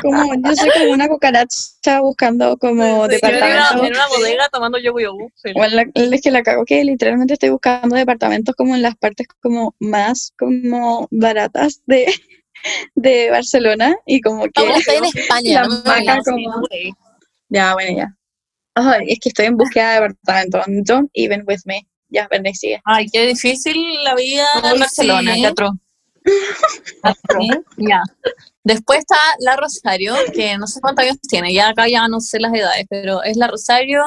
[0.00, 3.72] Como, yo soy como una cucaracha buscando como Sí, en una, departamentos.
[3.72, 5.32] en una bodega tomando yogur yogur.
[5.34, 5.52] sí.
[5.54, 9.26] Bueno, la- es que la cago que literalmente estoy buscando departamentos como en las partes
[9.42, 12.06] como más como baratas de,
[12.94, 16.24] de Barcelona y como que Ahora estoy en España, La no digas.
[16.24, 16.62] como-
[17.48, 18.16] ya bueno ya
[18.74, 22.80] Ay, es que estoy en búsqueda de departamento don't even with me ya Bernie sigue
[22.84, 25.44] Ay, qué difícil la vida Ay, en Barcelona, sí.
[25.44, 25.72] Atroz.
[27.76, 28.02] Ya.
[28.64, 32.40] Después está la Rosario, que no sé cuántos años tiene, ya acá ya no sé
[32.40, 34.02] las edades, pero es la Rosario,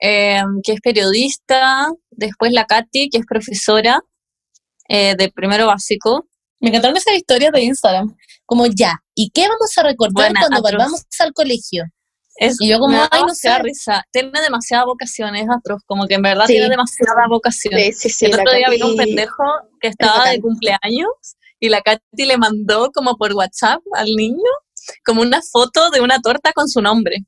[0.00, 4.00] eh, que es periodista, después la Katy, que es profesora
[4.88, 6.26] eh, de primero básico.
[6.64, 8.16] Me encantaron esas historias de Instagram.
[8.46, 10.72] Como ya, ¿y qué vamos a recordar Buena, cuando atroz.
[10.72, 11.84] volvamos al colegio?
[12.36, 13.56] Es, Y yo como, ay, no sé.
[13.60, 14.02] risa.
[14.10, 16.54] Tiene demasiada vocación, es atroz, como que en verdad Sí.
[16.54, 17.78] tiene demasiada vocación.
[17.78, 19.44] sí sí sí el otro día vino un pendejo
[19.80, 21.10] que estaba de cumpleaños
[21.60, 24.42] y la Katy le mandó como por WhatsApp al niño
[25.04, 27.24] como una foto de una torta con su nombre,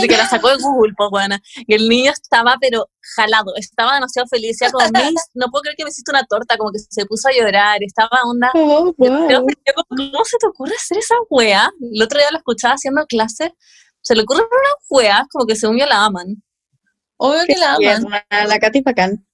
[0.00, 1.40] de que la sacó de Google, pues buena.
[1.66, 5.76] Y el niño estaba pero jalado, estaba demasiado feliz, decía como, "Miss, no puedo creer
[5.76, 8.50] que me hiciste una torta, como que se puso a llorar, estaba onda.
[8.54, 9.30] oh, wow.
[9.30, 9.44] yo
[9.88, 11.70] ¿Cómo se te ocurre hacer esa wea?
[11.92, 13.50] El otro día la escuchaba haciendo clases,
[14.00, 16.42] se le ocurren unas weas como que según yo la aman.
[17.16, 18.24] obvio que la aman.
[18.48, 19.24] La Katy es bacán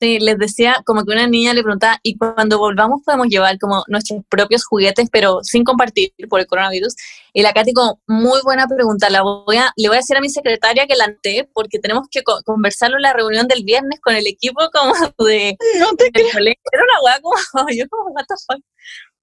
[0.00, 3.84] Sí, les decía, como que una niña le preguntaba, y cuando volvamos podemos llevar como
[3.86, 6.94] nuestros propios juguetes, pero sin compartir por el coronavirus.
[7.34, 10.22] Y la Katy, como, muy buena pregunta, la voy a, le voy a decir a
[10.22, 14.00] mi secretaria que la ante, porque tenemos que co- conversarlo en la reunión del viernes
[14.00, 14.94] con el equipo como
[15.28, 16.62] de, no te del colegio.
[16.72, 18.64] Era una hueá como, yo como, what the fuck.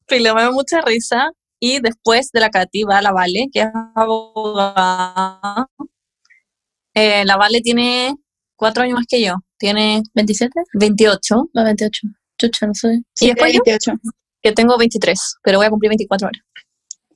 [0.06, 1.32] Pero me da mucha risa.
[1.60, 5.66] Y después de la Katy va la Vale, que es abogada.
[6.94, 8.16] Eh, la Vale tiene
[8.58, 10.50] cuatro años más que yo, tiene ¿27?
[10.74, 11.50] 28.
[11.54, 12.08] No, 28.
[12.38, 13.02] Chucha, no sé.
[13.22, 13.94] Y después yo, 28
[14.44, 16.40] que tengo 23, pero voy a cumplir 24 ahora.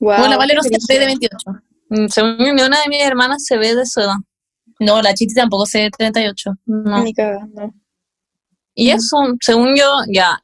[0.00, 1.36] wow, Bueno, Vale no se ve de brígido.
[1.46, 1.50] 28.
[1.90, 4.16] Mm, Según mi- una de mis hermanas se ve de su edad.
[4.80, 6.50] No, la Chiti tampoco se ve de 38.
[6.66, 7.02] No.
[7.04, 7.72] Ni cagando.
[8.74, 10.42] Y eso, según yo, ya,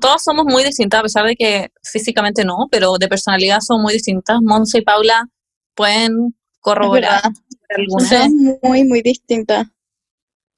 [0.00, 3.94] todas somos muy distintas, a pesar de que físicamente no, pero de personalidad son muy
[3.94, 4.38] distintas.
[4.42, 5.26] Monza y Paula
[5.74, 7.22] pueden corroborar
[7.70, 8.08] algunas.
[8.08, 8.14] Sí.
[8.16, 9.66] son muy, muy distintas.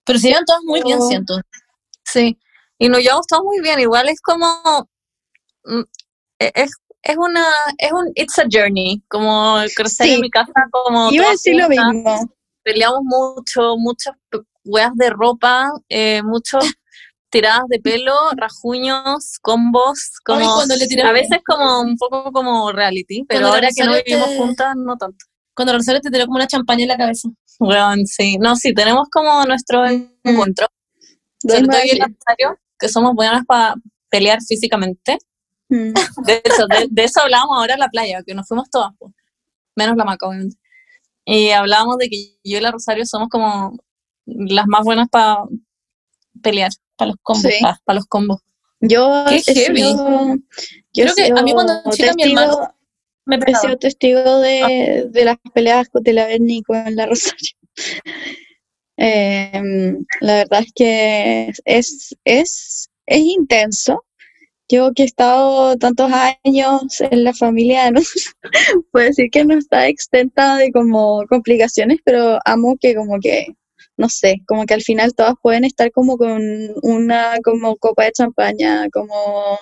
[0.08, 1.38] Pero se vean todas muy bien, siento.
[2.02, 2.36] Sí,
[2.78, 3.78] y nos llevamos todos muy bien.
[3.78, 4.46] Igual es como.
[5.64, 5.82] mm,
[6.40, 6.70] e- Es,
[7.02, 7.44] es una.
[7.76, 8.10] Es un.
[8.14, 9.02] It's a journey.
[9.08, 10.14] Como crecer Sí.
[10.14, 11.10] en mi casa, como.
[11.12, 12.26] Iba a decir lo mismo.
[12.62, 14.14] Peleamos mucho, muchas
[14.64, 16.64] weas de ropa, eh, muchos
[17.30, 20.12] tiradas de pelo, rajuños, combos.
[20.24, 24.28] Como, Ay, le a veces como un poco como reality, pero ahora que no vivimos
[24.38, 25.26] juntas, no tanto.
[25.58, 27.28] Cuando Rosario te tiró como una champaña en la cabeza.
[27.58, 28.38] Weón, sí.
[28.38, 29.84] No, sí, tenemos como nuestro
[30.24, 30.68] encuentro.
[31.42, 33.74] Sobre mismo todo yo y Rosario, que somos buenas para
[34.08, 35.18] pelear físicamente.
[35.68, 35.92] Mm.
[36.26, 39.12] De eso, de, de eso hablábamos ahora en la playa, que nos fuimos todas, pues.
[39.76, 40.56] menos la Maca, obviamente.
[41.24, 43.76] Y hablábamos de que yo y la Rosario somos como
[44.24, 45.38] las más buenas para
[46.42, 47.42] pelear, Para los combos.
[47.52, 47.58] Sí.
[47.84, 48.40] para los combos.
[48.80, 49.82] Yo Qué he heavy.
[49.82, 50.36] sido,
[50.94, 52.74] yo Creo que a mí cuando chica mi testigo- hermano
[53.28, 57.56] Me he sido testigo de, de las peleas de la Berni con la Rosario.
[59.00, 64.04] Em, la verdad es que es, es, es intenso.
[64.68, 68.00] Yo que he estado tantos años en la familia, no
[68.92, 73.46] puedo decir que no está exenta de como complicaciones, pero amo que como que,
[73.96, 76.42] no sé, como que al final todas pueden estar como con
[76.82, 79.58] una como copa de champaña, como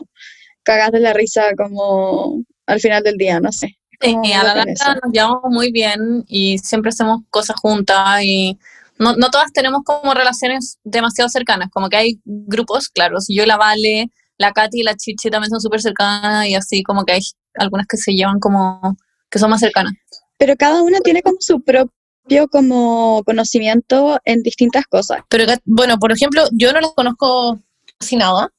[0.63, 3.79] cagas de la risa, como al final del día, no sé.
[4.01, 8.59] Sí, a la larga nos llevamos muy bien y siempre hacemos cosas juntas y
[8.99, 13.47] no, no todas tenemos como relaciones demasiado cercanas, como que hay grupos, claro, si yo
[13.47, 17.15] la Vale, la Katy y la Chichi también son súper cercanas y así como que
[17.15, 17.21] hay
[17.55, 18.97] algunas que se llevan como,
[19.31, 19.95] que son más cercanas.
[20.39, 25.21] Pero cada una tiene como su propio como conocimiento en distintas cosas.
[25.29, 27.59] Pero bueno, por ejemplo, yo no las conozco
[27.99, 28.53] casi nada.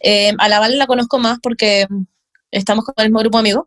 [0.00, 1.86] Eh, a la Vale la conozco más porque
[2.50, 3.64] estamos con el mismo grupo de amigos.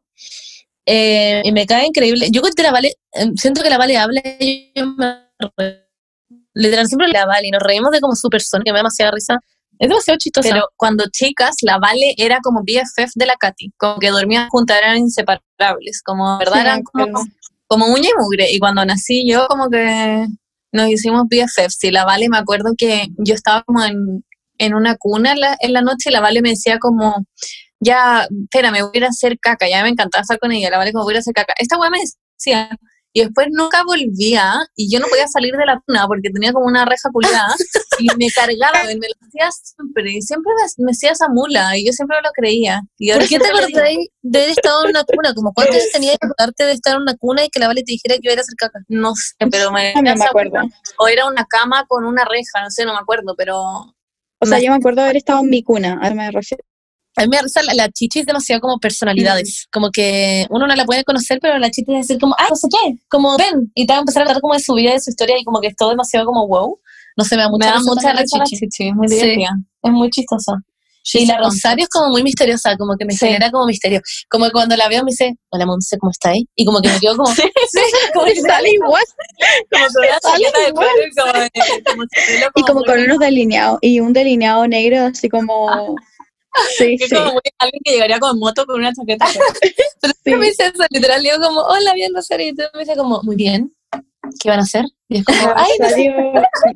[0.86, 2.28] Eh, y me cae increíble.
[2.32, 5.24] Yo con la Vale, eh, siento que la Vale habla y yo me
[6.56, 9.12] Literal, siempre la Vale y nos reímos de como su persona, que me da demasiada
[9.12, 9.40] risa.
[9.80, 10.50] Es demasiado chistosa.
[10.50, 14.78] Pero cuando chicas, la Vale era como BFF de la Katy, como que dormían juntas,
[14.78, 16.54] eran inseparables, como, ¿verdad?
[16.54, 17.26] Sí, eran como,
[17.68, 18.52] como uña y mugre.
[18.52, 20.28] Y cuando nací yo, como que
[20.72, 21.84] nos hicimos BFFs.
[21.86, 24.24] Y la Vale, me acuerdo que yo estaba como en,
[24.60, 27.26] en una cuna en la, en la noche y la Vale me decía como,
[27.84, 29.68] ya, espérame, voy a ir a hacer caca.
[29.70, 30.70] Ya me encantaba estar con ella.
[30.70, 31.54] La Vale como, voy a a hacer caca.
[31.58, 32.70] Esta weá me decía,
[33.16, 36.66] y después nunca volvía y yo no podía salir de la cuna porque tenía como
[36.66, 37.54] una reja culiada
[38.00, 40.12] y me cargaba y me lo hacía siempre.
[40.14, 42.82] Y siempre me, me hacía esa mula y yo siempre me lo creía.
[42.98, 45.34] Y ¿Por qué te acordáis de haber estado en una cuna?
[45.36, 47.84] Como ¿Cuántos años tenías que acordarte de estar en una cuna y que la Vale
[47.84, 48.80] te dijera que iba a ir a hacer caca?
[48.88, 50.58] No sé, pero me, También me acuerdo.
[50.98, 53.62] O era una cama con una reja, no sé, no me acuerdo, pero
[54.40, 56.64] O sea, yo me acuerdo de haber estado en mi cuna, ahora me refiero.
[57.16, 59.68] A mí me da risa la, la chichi es demasiado como personalidades.
[59.72, 62.56] Como que uno no la puede conocer, pero la chichi es decir como, ay, no
[62.56, 63.72] sé qué, como ven.
[63.76, 65.44] Y te va a empezar a hablar como de su vida, de su historia y
[65.44, 66.80] como que es todo demasiado como wow.
[67.16, 68.68] No sé, me da mucha me da mucha también risa la chichi.
[68.70, 69.16] chichi, es muy Sí.
[69.16, 69.52] divertida.
[69.84, 70.54] Es muy chistosa.
[71.16, 73.26] Y la Rosario es como muy misteriosa, como que me Sí.
[73.26, 74.00] genera como misterio.
[74.30, 76.46] Como que cuando la veo me dice, hola Monse, ¿cómo está ahí?
[76.56, 77.48] Y como que me quedo como, sí,
[78.14, 79.04] como que Sale igual.
[79.70, 80.88] como con una Sale chaqueta de igual.
[80.94, 85.06] cuero y como, de- como pelo Y como con unos delineados, y un delineado negro,
[85.08, 85.96] así como.
[86.78, 87.16] Sí, que sí.
[87.16, 89.26] como alguien que llegaría con moto con una chaqueta.
[90.02, 90.36] Pero Sí.
[90.36, 93.36] me dice eso, literal, digo como, hola, bien, Rosario, y tú me dice como, muy
[93.36, 93.76] bien,
[94.42, 94.86] ¿qué van a hacer?
[95.10, 95.88] Y es como, ay, no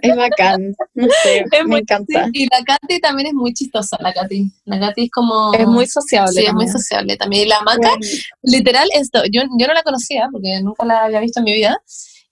[0.01, 2.27] es bacán, no sé, Es me muy- encanta.
[2.33, 4.51] Y la Katy también es muy chistosa, la Katy.
[4.65, 5.53] La Katy es como...
[5.53, 6.33] Es muy sociable.
[6.33, 6.71] Sí, es muy también.
[6.71, 7.43] sociable también.
[7.43, 8.05] Y la Maca, Bueno,
[8.43, 11.81] literal, esto, yo, yo no la conocía porque nunca la había visto en mi vida.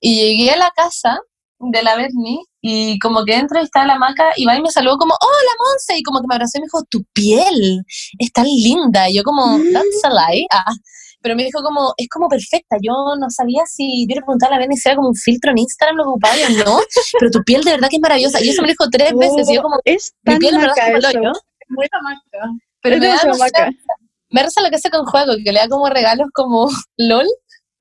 [0.02, 1.20] Y llegué a la casa
[1.60, 4.72] de la Bernie y como que entro y está la Maca y va y me
[4.72, 7.84] saludó como, hola Monse, y como que me abrazó y me dijo, tu piel
[8.20, 9.10] es tan linda.
[9.10, 10.46] Y yo como, that's a lie.
[10.52, 10.74] Ah.
[11.22, 12.78] Pero me dijo como, es como perfecta.
[12.82, 15.52] Yo no sabía si, yo le preguntaba a la Bernie si era como un filtro
[15.52, 16.80] en Instagram lo que ocupaba o no,
[17.20, 18.44] pero tu piel de verdad que es maravillosa.
[18.44, 20.62] Y eso me lo dijo tres veces y yo como, es mi tan piel en
[20.62, 22.50] verdad maca es como marca.
[22.82, 23.72] Pero Es me da maca.
[24.30, 27.28] me reza lo que hace con juego, que le da como regalos como LOL.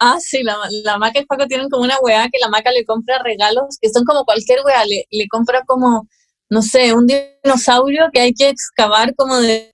[0.00, 2.84] Ah, sí, la, la maca y Paco tienen como una weá que la maca le
[2.84, 6.08] compra regalos que son como cualquier weá, le, le compra como,
[6.50, 9.70] no sé, un dinosaurio que hay que excavar como de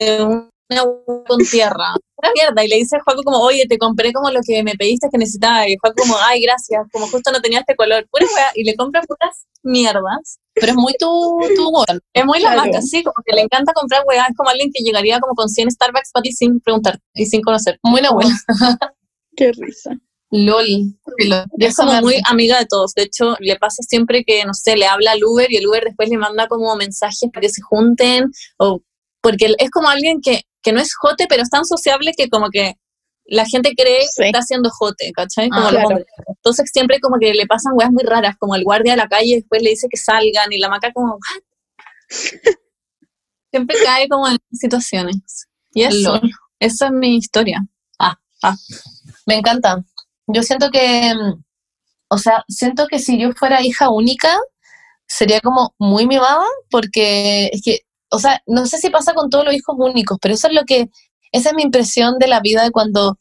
[0.71, 1.95] una weá con tierra.
[2.23, 2.63] Una mierda.
[2.65, 5.17] Y le dice a Juaco como, oye, te compré como lo que me pediste que
[5.19, 5.67] necesitaba.
[5.67, 8.07] Y Juaco como, ay, gracias, como justo no tenía este color.
[8.11, 8.51] Pura weá.
[8.55, 10.39] Y le compra puras mierdas.
[10.55, 11.73] Pero es muy tu, tu.
[12.13, 12.67] Es muy la Claro.
[12.71, 14.27] maca, sí, como que le encanta comprar weá.
[14.29, 17.41] Es como alguien que llegaría como con 100 Starbucks para ti sin preguntar y sin
[17.41, 17.79] conocer.
[17.83, 18.39] Muy la buena.
[19.37, 19.93] Qué risa.
[20.31, 20.67] LOL.
[21.19, 21.45] LOL.
[21.59, 22.93] Es como muy amiga de todos.
[22.95, 25.85] De hecho, le pasa siempre que, no sé, le habla al Uber y el Uber
[25.85, 28.31] después le manda como mensajes para que se junten.
[28.59, 28.83] O
[29.23, 32.49] porque es como alguien que, que no es jote, pero es tan sociable que como
[32.51, 32.75] que
[33.27, 34.23] la gente cree Sí.
[34.23, 35.49] que está haciendo jote, ¿cachai?
[35.51, 36.05] Como Ah, claro.
[36.29, 39.37] Entonces siempre como que le pasan weas muy raras, como el guardia de la calle
[39.37, 41.43] después le dice que salgan y la maca como, "What?".
[43.53, 45.47] Siempre cae como en situaciones.
[45.75, 46.31] Y eso, LOL.
[46.61, 47.61] esa es mi historia.
[49.27, 49.85] Me encanta.
[50.33, 51.43] Yo siento que, mm,
[52.09, 54.37] o sea, siento que si yo fuera hija única,
[55.07, 59.45] sería como muy mimada, porque es que, o sea, no sé si pasa con todos
[59.45, 60.91] los hijos únicos, pero eso es lo que,
[61.33, 63.19] esa es mi impresión de la vida de cuando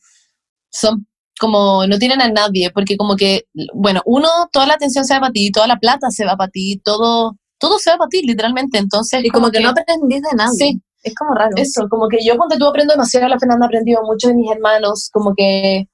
[0.71, 1.07] son
[1.39, 5.21] como no tienen a nadie, porque como que, bueno, uno, toda la atención se va
[5.21, 8.21] para ti, toda la plata se va para ti, todo, todo se va para ti,
[8.21, 8.77] literalmente.
[8.77, 10.57] Entonces, Y como que, no aprendís de nadie.
[10.57, 11.51] Sí, Es como raro.
[11.55, 14.51] eso, como que yo cuando tú aprendo demasiado, la Fernanda ha aprendido mucho de mis
[14.51, 15.87] hermanos, como que,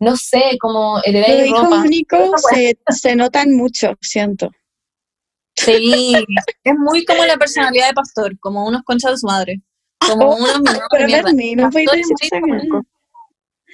[0.00, 1.80] no sé, como heredé Los hijos ropa.
[1.82, 4.50] únicos se, se notan mucho, siento.
[5.56, 6.14] Sí,
[6.64, 9.60] es muy como la personalidad de Pastor, como unos conchas de su madre.
[9.98, 11.06] Como Oh, unos Pero.
[11.08, 12.82] Bernie, no Pastor puedes es decir único.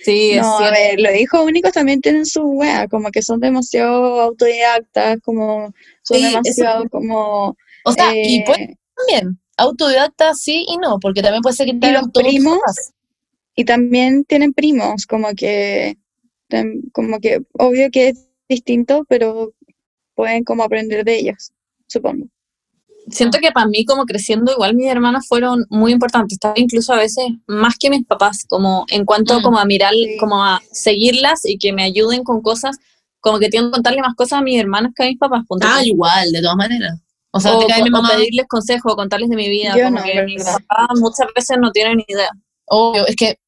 [0.04, 3.40] Sí, es No, a ver, los hijos únicos también tienen su wea, como que son
[3.40, 5.72] demasiado autodidactas, como
[6.02, 7.56] son Sí, eso- demasiado como...
[7.84, 8.58] O sea, y pues
[8.96, 12.58] también, autodidacta sí y no, porque también puede ser que te Y hagan los primos,
[13.54, 15.96] y también tienen primos, como que,
[16.92, 19.53] como que, obvio que es distinto, pero
[20.14, 21.53] pueden como aprender de ellos,
[21.86, 22.26] supongo.
[23.09, 26.97] Siento que para mí, como creciendo, igual mis hermanas fueron muy importantes, tal- incluso a
[26.97, 29.42] veces más que mis papás, como en cuanto Mm.
[29.42, 30.16] como a mirar, Sí.
[30.18, 32.78] como a seguirlas y que me ayuden con cosas,
[33.20, 35.42] como que tiendo a contarle más cosas a mis hermanas que a mis papás.
[35.62, 36.99] Ah, igual, de todas maneras.
[37.32, 39.84] O sea, o, te cae mi o pedirles consejos, o contarles de mi vida, Yo
[39.84, 42.30] como no, que mis papás muchas veces no tienen idea.
[42.66, 43.38] obvio, es que,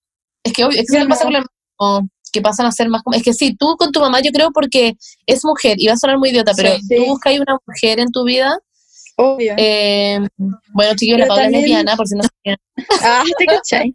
[0.45, 1.31] es que obvio, es que eso pasa no.
[1.31, 1.45] con los
[1.81, 4.31] hermanos, que pasan a ser más como, es que sí, tú con tu mamá yo
[4.33, 4.95] creo porque
[5.27, 6.97] es mujer, y va a sonar muy idiota, pero Sí.
[6.97, 8.59] tú buscas una mujer en tu vida,
[9.17, 9.55] Obvio.
[9.57, 10.19] eh,
[10.73, 12.59] bueno chicos, la Paula también- es lesbiana, por si no sabían.
[13.03, 13.95] Ah, ¿te cachai?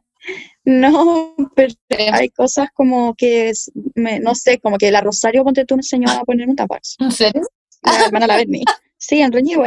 [0.66, 1.74] No, pero
[2.14, 5.80] hay cosas como que, es- me- no sé, como que la Rosario, ponte tú, me
[5.80, 6.96] enseñó a ponerme un tampax.
[7.00, 7.42] ¿En serio?
[7.84, 8.64] La hermana la Berni.
[8.98, 9.66] Sí, en Reñigüe.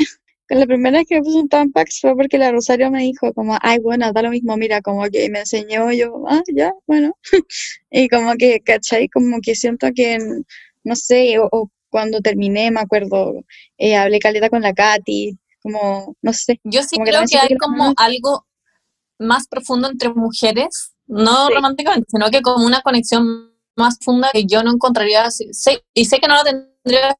[0.48, 3.58] La primera vez que me puse un tampax fue porque la Rosario me dijo como,
[3.62, 7.16] ay, bueno, da lo mismo, mira, como que me enseñó yo, ah, ya, bueno.
[7.90, 9.08] Y como que, ¿cachai?
[9.08, 10.18] Como que siento que,
[10.84, 13.42] no sé, o, o cuando terminé, me acuerdo,
[13.78, 16.60] eh, hablé caleta con la Katy, como, no sé.
[16.64, 18.46] Yo sí que creo que hay como algo
[19.18, 21.54] más profundo entre mujeres, no Sí.
[21.54, 25.24] románticamente, sino que como una conexión más funda que yo no encontraría,
[25.94, 27.16] y sé que no la tendría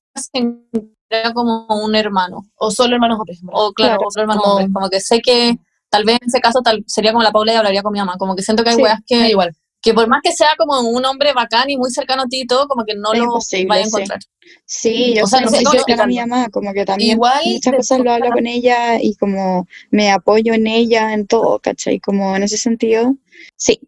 [1.09, 3.41] sería como un hermano, O solo hermanos hombres.
[3.53, 5.57] o claro, Claro, otro hermano como- hombre, como que sé que
[5.89, 8.17] tal vez en ese caso tal, sería como la Paula y hablaría con mi mamá,
[8.19, 8.83] como que siento que hay Sí.
[8.83, 9.57] weas que, Ah, igual.
[9.81, 12.47] que por más que sea como un hombre bacán y muy cercano a ti y
[12.47, 13.39] todo, como que no lo
[13.69, 14.19] vaya a encontrar.
[14.65, 17.77] Sí, yo O sea, no sé yo a mi mamá, como que también Igual muchas
[17.77, 22.01] cosas lo hablo con ella y como me apoyo en ella en todo, ¿cachai?
[22.01, 23.15] Como en ese sentido,
[23.57, 23.81] sí.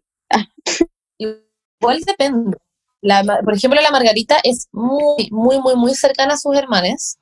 [1.19, 2.57] Igual depende.
[3.01, 7.17] La, por ejemplo, la Margarita es muy, muy, muy, muy cercana a sus hermanos.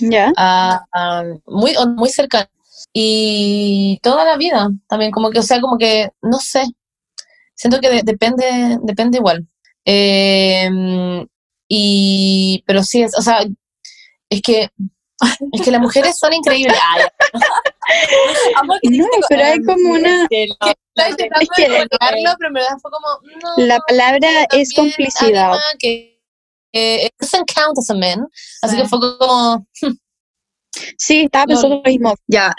[0.00, 0.32] ¿Ya?
[0.36, 2.48] a- a- muy, muy cercana.
[2.92, 6.62] Y toda la vida también, como que, o sea, como que, no sé,
[7.54, 9.46] siento que de- depende, depende igual.
[9.84, 10.68] Eh,
[11.68, 13.40] y, pero sí, es, o sea,
[14.30, 14.68] es que,
[15.52, 16.76] es que las mujeres son increíbles.
[18.54, 22.54] Ay, No, pero hay como una- que lo- estaba intentando Es que- explicarlo, pero en
[22.54, 23.06] verdad fue como,
[23.42, 23.64] no.
[23.66, 25.52] La palabra es complicidad.
[25.78, 26.20] que,
[26.72, 28.26] que it doesn't count as a man.
[28.62, 28.82] Así Sí.
[28.82, 29.66] que fue como,
[30.98, 32.14] Sí, estaba pensando lo mismo.
[32.28, 32.54] Ya,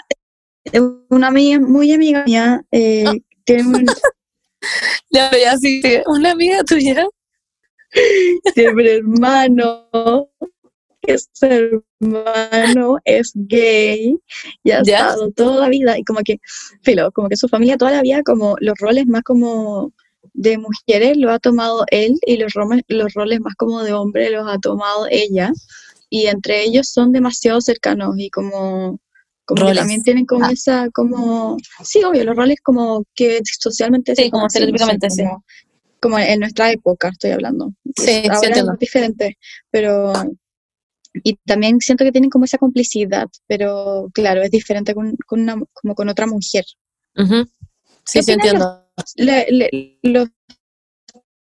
[0.72, 3.04] eh, una amiga, muy amiga mía, eh,
[3.44, 3.86] tiene un,
[5.10, 7.06] ya veía así, una amiga tuya.
[8.54, 10.28] tiene un hermano,
[11.02, 14.16] que su hermano es gay
[14.64, 14.98] y ha ¿Ya?
[15.08, 16.38] estado toda la vida, y como que,
[16.82, 19.92] filo, como que su familia toda la vida, como los roles más como
[20.34, 24.30] de mujeres lo ha tomado él y los, romes- los roles más como de hombre
[24.30, 25.50] los ha tomado ella,
[26.10, 28.98] y entre ellos son demasiado cercanos y como...
[29.46, 29.78] Como que Roles.
[29.78, 30.52] también tienen como Ah.
[30.52, 35.10] esa, como, sí, obvio, los roles como que socialmente Sí, como conocen, no sé, estereotípicamente,
[35.10, 35.22] sí.
[35.24, 35.44] como-
[36.00, 37.72] como en nuestra época estoy hablando.
[37.84, 38.72] Sí, Pues sí, ahora entiendo.
[38.74, 39.38] es diferente,
[39.72, 40.12] pero
[41.12, 45.60] y también siento que tienen como esa complicidad, pero claro, es diferente con, con una,
[45.72, 46.64] como con otra mujer.
[47.16, 47.24] Sí,
[48.12, 48.86] ¿Qué sí, entiendo.
[49.16, 50.28] Le- le- los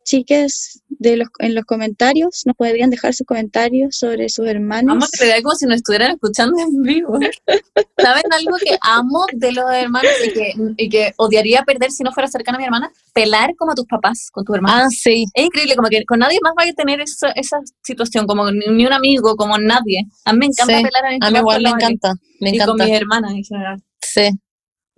[0.10, 4.96] chiques de los, en los comentarios nos podrían dejar sus comentarios sobre sus hermanos.
[4.96, 7.20] Amo que le da como si nos estuvieran escuchando en vivo.
[7.98, 12.12] ¿Saben algo que amo de los hermanos y que, y que odiaría perder si no
[12.12, 12.92] fuera cercana a mi hermana?
[13.14, 14.86] Pelar como a tus papás, con tus hermanos.
[14.86, 15.26] Ah, sí.
[15.34, 18.66] Es increíble, como que con nadie más va a tener esa, esa situación, como ni,
[18.72, 20.06] ni un amigo, como nadie.
[20.26, 22.14] A mí me encanta Sí, pelar a mis A mí igual con me encanta.
[22.40, 22.86] Me Y con encanta.
[22.86, 23.84] mis hermanas en general.
[24.02, 24.30] Sí.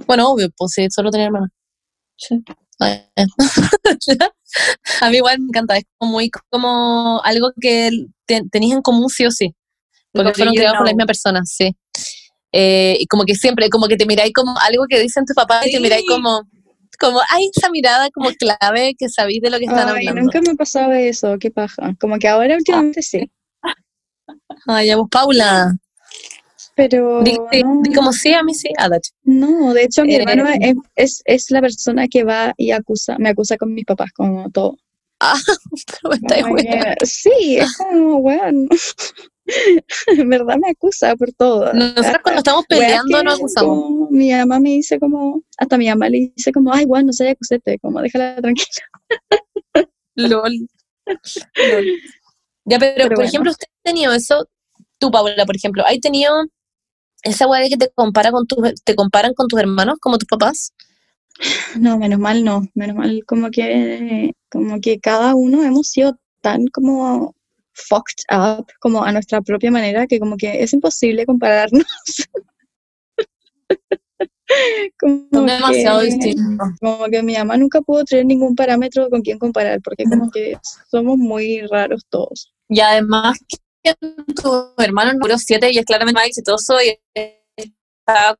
[0.07, 1.49] Bueno, obvio, pues sí, solo tenía hermana.
[2.15, 2.41] Sí.
[2.81, 3.05] Ay,
[5.01, 5.77] a mí igual me encanta.
[5.77, 7.91] Es como muy como algo que
[8.25, 9.53] te- tenéis en común sí o sí.
[10.11, 11.75] Porque fueron creados por la misma persona, sí.
[12.51, 15.67] Eh, y como que siempre, como que te miráis como algo que dicen tus papás
[15.67, 16.41] y te miráis como,
[16.99, 20.21] como, hay esa mirada como clave que sabéis de lo que están Ay, hablando.
[20.23, 21.95] nunca me ha pasado eso, qué paja.
[21.99, 23.31] Como que ahora últimamente sí,
[24.67, 25.75] Ay, ya vos, Paula.
[26.75, 28.69] Pero Di, di- no, di como sí, a mí sí.
[28.77, 28.89] Ah,
[29.23, 33.17] no, de hecho mi Eh, hermano es, es, es la persona que va y acusa,
[33.19, 34.77] me acusa con mis papás, como todo.
[36.27, 38.67] Pero me estáis sí, es como, weón,
[40.07, 41.71] en verdad me acusa por todo.
[41.73, 43.79] Nosotros cuando estamos peleando nos acusamos.
[43.83, 47.13] como mi mamá me dice como, hasta mi mamá le dice como, ay, bueno, no
[47.13, 48.67] sé, acusete, como déjala tranquila.
[50.15, 50.53] LOL.
[51.71, 51.85] LOL.
[52.65, 53.29] Ya, pero, Pero por bueno.
[53.29, 54.47] ejemplo, usted ha tenido eso,
[54.99, 56.33] tú, Paula, por ejemplo, ¿hay tenido
[57.23, 60.73] esa weá que te compara con tus, te comparan con tus hermanos, como tus papás?
[61.75, 66.67] No, menos mal no, menos mal como que, como que cada uno hemos sido tan
[66.67, 67.35] como
[67.73, 71.85] fucked up, como a nuestra propia manera, que como que es imposible compararnos.
[74.99, 76.35] Como Son demasiado que-.
[76.81, 80.57] Como que mi mamá nunca pudo tener ningún parámetro con quien comparar, porque como que
[80.89, 82.53] somos muy raros todos.
[82.67, 83.39] Y además
[84.41, 86.99] tu hermano número 7 y es claramente más exitoso y
[87.55, 88.37] está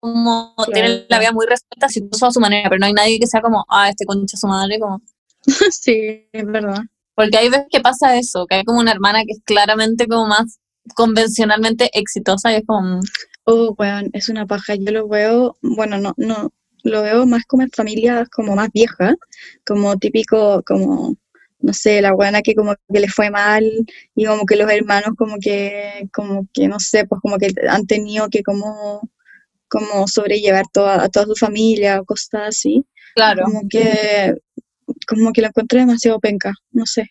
[0.00, 3.26] como, tiene la vida muy resuelta, exitoso a su manera, pero no hay nadie que
[3.26, 5.00] sea como, ah, este concha su madre, como...
[5.70, 6.80] sí, es verdad.
[7.14, 10.26] Porque hay veces que pasa eso, que hay como una hermana que es claramente como
[10.26, 10.58] más
[10.94, 13.00] convencionalmente exitosa y es como, mm,
[13.52, 14.74] Oh, weón, es una paja.
[14.76, 16.50] Yo lo veo, bueno, no, no,
[16.84, 19.14] lo veo más como en familias como más viejas,
[19.66, 21.16] como típico, como,
[21.62, 23.64] no sé, la buena que como que le fue mal
[24.14, 27.86] y como que los hermanos como que, como que, no sé, pues como que han
[27.86, 29.08] tenido que como,
[29.68, 32.84] como sobrellevar toda, a toda su familia o cosas así.
[33.14, 33.44] claro.
[33.44, 34.34] Como que,
[35.06, 37.06] como que lo encuentro demasiado penca, no sé.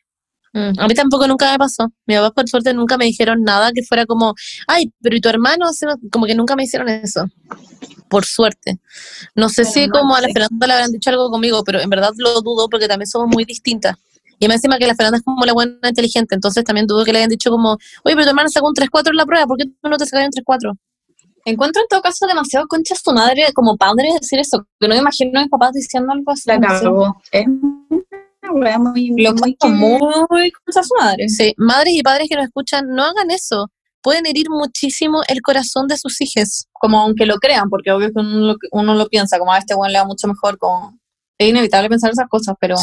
[0.54, 1.88] Mm, A mí tampoco nunca me pasó.
[2.08, 4.34] Mi papá, por suerte, nunca me dijeron nada que fuera como,
[4.68, 5.68] ay, pero ¿y tu hermano?
[5.68, 7.26] hace no-?" Como que nunca me hicieron eso.
[8.10, 8.80] Por suerte.
[9.36, 10.34] No sé si como a la sí.
[10.34, 13.46] Fernanda le habrán dicho algo conmigo, pero en verdad lo dudo porque también somos muy
[13.46, 13.96] distintas.
[14.40, 17.12] Y más encima que la Fernanda es como la buena inteligente, entonces también dudo que
[17.12, 17.74] le hayan dicho como,
[18.04, 20.06] oye, pero tu hermano sacó un 3-4 en la prueba, ¿por qué tú no te
[20.06, 20.78] sacaste un 3-4?
[21.46, 25.02] Encuentro en todo caso demasiado concha su madre como padre decir eso, que no me
[25.02, 26.44] imagino a mis papás diciendo algo así.
[26.46, 26.84] La no sé.
[26.84, 27.22] cagó.
[27.32, 27.48] Es
[28.52, 29.58] una muy, Lo muy
[30.30, 31.30] muy contra su madre.
[31.30, 33.68] Sí, madres y padres que nos escuchan, no hagan eso.
[34.02, 36.68] Pueden herir muchísimo el corazón de sus hijos.
[36.72, 39.76] Como aunque lo crean, porque obvio que uno lo, uno lo piensa, como a este
[39.76, 40.98] weón le va mucho mejor, como
[41.38, 42.76] es inevitable pensar esas cosas, pero,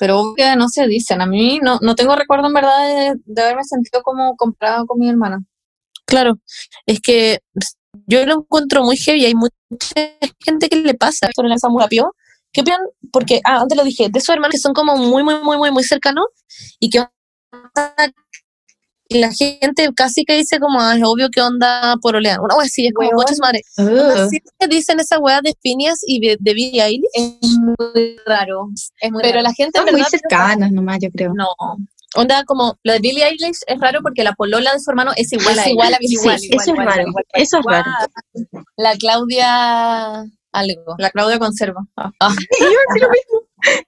[0.00, 1.20] pero que no se dicen.
[1.20, 4.98] A mí no, no tengo recuerdo en verdad de, de haberme sentido como comprada con
[4.98, 5.44] mi hermana.
[6.06, 6.38] Claro,
[6.86, 7.40] es que
[8.06, 9.26] yo lo encuentro muy heavy.
[9.26, 9.52] Hay mucha
[10.40, 12.14] gente que le pasa sobre la muy rápido.
[12.50, 12.80] ¿Qué opinan?
[13.12, 15.70] Porque, ah, antes lo dije, de esos hermanos que son como muy, muy, muy, muy,
[15.70, 16.26] muy cercanos
[16.78, 17.04] y que
[19.18, 22.40] la gente casi que dice como, ah, es obvio que onda porolean.
[22.40, 23.62] Una wea así, es como, coches madre.
[23.76, 28.68] Que dicen esa wea de Phineas y de, de Billie Eilish, Es muy raro.
[29.00, 29.48] Es muy pero raro.
[29.48, 31.32] la gente en Son muy cercanas nomás, yo creo.
[31.34, 31.48] No.
[32.14, 35.32] onda como, Lo de Billie Eilish es raro porque la polola de su hermano es
[35.32, 36.54] igual Es a igual a Billie Sí, Eilish.
[36.54, 37.04] eso es raro.
[37.34, 37.90] Eso es raro.
[38.76, 40.94] la Claudia algo.
[40.98, 41.80] La Claudia conserva.
[41.96, 43.40] Yo iba a decir lo mismo.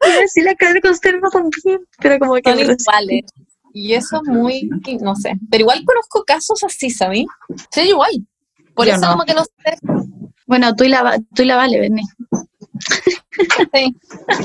[0.04, 3.24] Iba a decir la de conserva también, pero como que Son iguales.
[3.74, 4.68] Y eso es muy,
[5.00, 5.34] no sé.
[5.50, 7.26] Pero igual conozco casos así, ¿sabí?
[7.70, 8.10] Sí, igual.
[8.74, 9.12] Por Yo eso no.
[9.12, 9.76] como que no sé.
[10.46, 12.02] Bueno, tú y la, tú y la Vale, Berni.
[13.74, 13.96] Sí.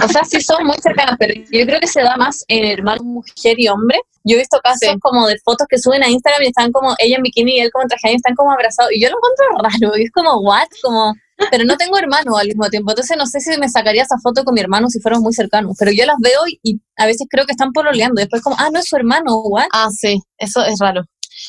[0.04, 3.04] O sea, sí son muy cercanas, pero yo creo que se da más en hermano,
[3.04, 4.00] mujer y hombre.
[4.24, 5.00] Yo he visto casos Sí.
[5.00, 7.72] como de fotos que suben a Instagram y están como ella en bikini y él
[7.72, 8.92] como traje y están como abrazados.
[8.94, 9.46] Y yo lo encuentro
[9.88, 9.98] raro.
[9.98, 10.68] Y es como, ¿what?
[10.82, 11.14] Como,
[11.52, 12.92] pero no tengo hermano al mismo tiempo.
[12.92, 15.76] Entonces no sé si me sacaría esa foto con mi hermano si fuéramos muy cercanos.
[15.80, 18.20] Pero yo las veo y, y a veces creo que están pololeando.
[18.22, 19.68] Y después como, ah, no es su hermano, ¿what?
[19.74, 21.04] Ah, sí, eso es raro.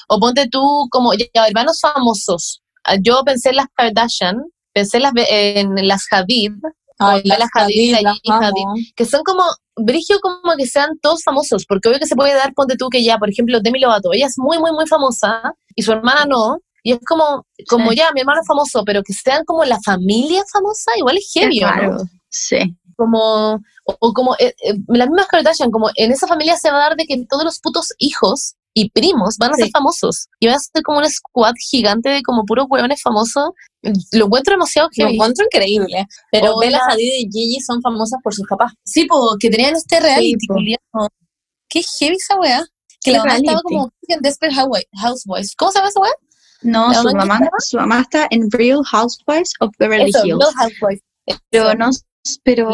[0.09, 0.61] O ponte tú
[0.91, 2.63] como, ya, hermanos famosos.
[2.85, 4.37] Ah, Yo pensé en las Kardashian,
[4.73, 6.53] pensé en las, en las Hadid,
[6.99, 8.93] Ay, Bella Hadid, la las Hadid.
[8.97, 9.43] que son como,
[9.77, 13.03] brigio como que sean todos famosos, porque obvio que se puede dar, ponte tú que
[13.05, 16.59] ya, por ejemplo, Demi Lovato, ella es muy, muy, muy famosa, y su hermana no,
[16.83, 17.97] y es como, como Sí.
[17.99, 21.59] ya, mi hermano es famoso, pero que sean como la familia famosa, igual es heavy,
[21.61, 21.99] Es ¿o no?
[22.31, 22.77] Sí.
[22.97, 26.77] como o, o como eh, eh, las mismas Kardashian, como en esa familia se va
[26.77, 29.63] a dar de que todos los putos hijos y primos van a Sí.
[29.63, 33.51] ser famosos y va a ser como un squad gigante de como puros hueones famosos.
[34.13, 35.15] Lo encuentro demasiado Lo heavy.
[35.15, 36.07] encuentro increíble.
[36.31, 36.59] Pero.
[36.59, 38.73] Bella Hadid y Gigi son famosas por sus papás.
[38.85, 40.47] Sí, po, que tenían este reality.
[40.47, 41.09] culiao.
[41.69, 42.65] Qué heavy esa weá.
[43.01, 43.63] Que ¿Qué la mamá estaba reality?
[43.75, 45.55] como en Desperate Housewi- Housewives.
[45.57, 46.13] ¿Cómo se llama esa weá?
[46.63, 50.39] No, ¿La su mamá su mamá está en Real Housewives of Beverly Eso, Hills.
[50.41, 51.03] Real Housewives.
[51.51, 51.91] Pero no,
[52.43, 52.69] pero,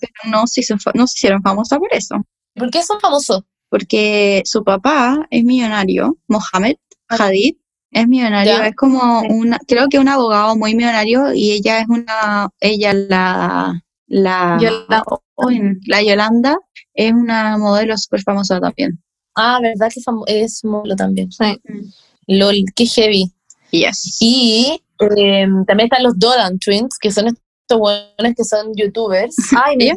[0.00, 2.16] pero no, se hizo fa- no se hicieron famosas por eso.
[2.54, 3.42] ¿Por qué son famosos?
[3.70, 6.74] Porque su papá es millonario, Mohamed
[7.08, 7.54] Hadid,
[7.92, 8.66] es millonario, Ya.
[8.66, 13.82] es como una, creo que un abogado muy millonario y ella es una, ella la,
[14.06, 15.04] la, Yolanda.
[15.86, 16.58] La Yolanda
[16.94, 19.00] es una modelo súper famosa también.
[19.36, 21.30] Ah, verdad que es modelo también.
[21.32, 21.60] Sí.
[22.26, 23.32] LOL, qué heavy.
[23.70, 24.18] Yes.
[24.20, 24.82] Y
[25.16, 29.34] eh, también están los Dolan Twins, que son estos buenos que son youtubers.
[29.64, 29.92] Ay, me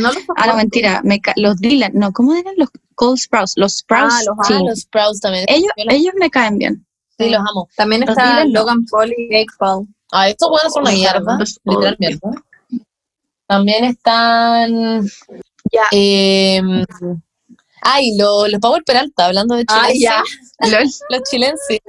[0.00, 3.52] no los Ah, mentira, me los Dylan, no, ¿cómo eran los Cole Sprouts?
[3.56, 4.54] Los Sprouts, Ah, los- Ah, sí.
[4.66, 5.44] los Sprouts también.
[5.48, 6.84] ellos, los- ellos me caen bien.
[7.16, 7.68] sí, los amo.
[7.76, 8.44] También los está.
[8.44, 9.86] Logan Paul y Jake Paul.
[10.12, 11.38] Ah, estos buenos son una Los mierda.
[11.38, 12.30] los- Literal mierda.
[13.46, 15.04] También están.
[15.72, 15.82] Ya.
[15.92, 16.60] Eh,
[17.82, 19.80] ay, lo- los Power Peralta, hablando de Chile.
[19.82, 20.22] Ay, ya.
[20.82, 20.88] Lol.
[21.10, 21.80] Los chilenses.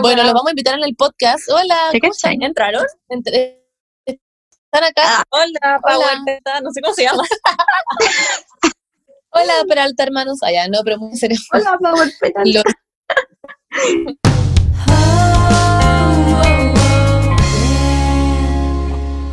[0.00, 1.42] Bueno, los vamos a invitar en el podcast.
[1.50, 2.40] Hola, ¿Te ¿cómo están?
[2.42, 2.84] ¿Entraron?
[3.08, 3.62] Entre-
[4.06, 5.02] Están acá.
[5.04, 6.22] Ah, hola, Power Hola.
[6.24, 7.22] Teta, no sé cómo se llama.
[9.34, 10.42] Hola, Peralta, hermanos.
[10.42, 11.38] Allá, no, pero muy serio.
[11.54, 12.62] Hola, Power Petal.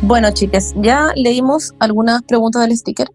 [0.00, 3.08] Bueno, chicas, ya leímos algunas preguntas del sticker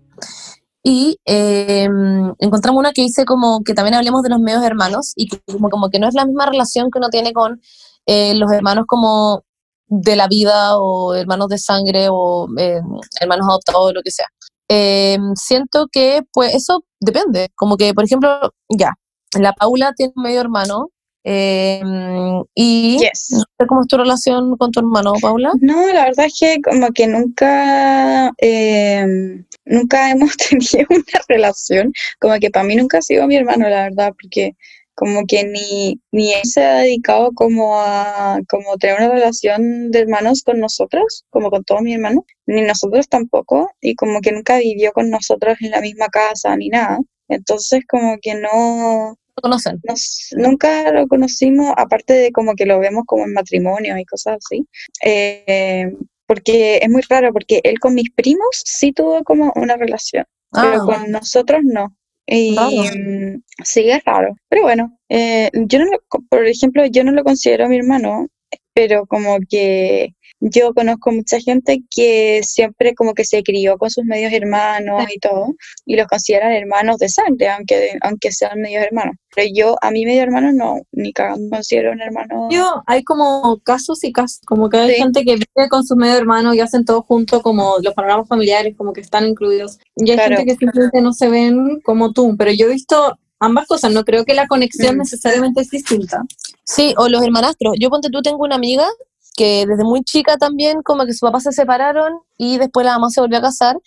[0.84, 1.90] y eh,
[2.38, 5.70] encontramos una que dice como que también hablemos de los medios hermanos y que como,
[5.70, 7.60] como que no es la misma relación que uno tiene con
[8.06, 9.44] eh, los hermanos como
[9.88, 12.80] de la vida o hermanos de sangre o eh,
[13.20, 14.28] hermanos adoptados o lo que sea.
[14.70, 18.92] Eh, siento que pues eso depende, como que por ejemplo, ya,
[19.40, 20.90] la Paula tiene un medio hermano
[21.24, 21.82] eh,
[22.56, 23.30] y Yes.
[23.32, 25.52] no sé cómo es tu relación con tu hermano, Paula.
[25.62, 29.06] No, la verdad es que como que nunca, eh,
[29.66, 33.84] nunca hemos tenido una relación, como que para mí nunca ha sido mi hermano, la
[33.84, 34.56] verdad, porque
[34.96, 40.00] como que ni, ni él se ha dedicado como a como tener una relación de
[40.00, 44.58] hermanos con nosotros, como con todos mis hermanos, ni nosotros tampoco, y como que nunca
[44.60, 47.00] vivió con nosotros en la misma casa ni nada.
[47.28, 49.80] Entonces como que no, ¿Lo conocen?
[49.84, 54.38] nos- nunca lo conocimos, aparte de como que lo vemos como en matrimonio y cosas
[54.44, 54.66] así,
[55.04, 55.92] eh,
[56.28, 60.80] porque es muy raro, porque él con mis primos sí tuvo como una relación, pero
[60.80, 61.96] Ah, con nosotros no.
[62.28, 64.36] Y mm, sí, es raro.
[64.50, 66.00] Pero bueno, eh, yo no lo,
[66.30, 68.28] por ejemplo, yo no lo considero mi hermano,
[68.74, 70.16] pero como que
[70.48, 75.20] yo conozco mucha gente que siempre como que se crió con sus medios hermanos y
[75.20, 79.16] todo, y los consideran hermanos de sangre, aunque, aunque sean medios hermanos.
[79.36, 82.48] Pero yo, a mi medio hermano no, ni cagando considero un hermano.
[82.52, 84.96] Yo, hay como casos y casos, como que hay Sí.
[85.02, 88.76] gente que vive con sus medio hermanos y hacen todo junto, como los panoramas familiares,
[88.78, 89.80] como que están incluidos.
[89.96, 90.38] Y hay Claro.
[90.38, 94.06] gente que simplemente no se ven como tú, pero yo he visto ambas cosas, no
[94.06, 95.00] creo que la conexión Mm.
[95.00, 96.22] necesariamente es distinta.
[96.64, 97.76] Sí, o los hermanastros.
[97.80, 98.88] Yo ponte tú tengo una amiga
[99.36, 103.10] que desde muy chica también como que sus papás se separaron y después la mamá
[103.10, 103.78] se volvió a casar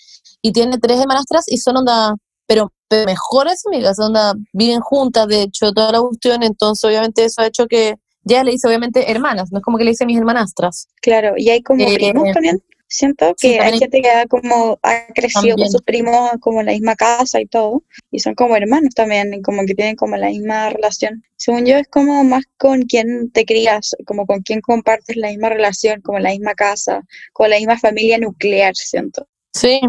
[0.42, 2.14] y tiene tres hermanastras y son onda,
[2.46, 7.42] pero, pero mejores amigas, onda, viven juntas, de hecho, toda la cuestión, entonces obviamente eso
[7.42, 7.94] ha hecho que
[8.24, 10.88] ya le dice obviamente hermanas, no es como que le dice mis hermanastras.
[11.00, 12.62] Claro, y hay como Eh, primos también.
[12.88, 15.56] Siento sí, que hay gente que ha como ha crecido También.
[15.58, 19.42] con sus primos como en la misma casa y todo, y son como hermanos también,
[19.42, 21.22] como que tienen como la misma relación.
[21.36, 25.50] Según yo es como más con quien te crías, como con quien compartes la misma
[25.50, 27.02] relación, como la misma casa,
[27.34, 29.26] con la misma familia nuclear, siento.
[29.52, 29.80] Sí,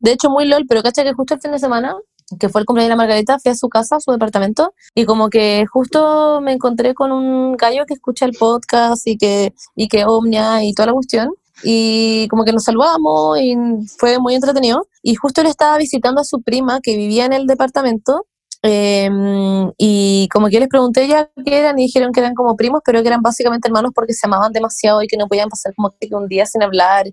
[0.00, 1.94] de hecho muy lol, pero cacha que justo el fin de semana,
[2.40, 5.04] que fue el cumpleaños de la Margarita, fui a su casa, a su departamento, y
[5.04, 9.88] como que justo me encontré con un gallo que escucha el podcast y que, y
[9.88, 11.30] que omnia y toda la cuestión,
[11.62, 13.56] y como que nos saludamos y
[13.98, 17.46] fue muy entretenido, y justo él estaba visitando a su prima que vivía en el
[17.46, 18.26] departamento,
[18.62, 22.56] em, y como que yo les pregunté ya qué eran y dijeron que eran como
[22.56, 25.74] primos, pero que eran básicamente hermanos porque se amaban demasiado y que no podían pasar
[25.74, 27.06] como que un día sin hablar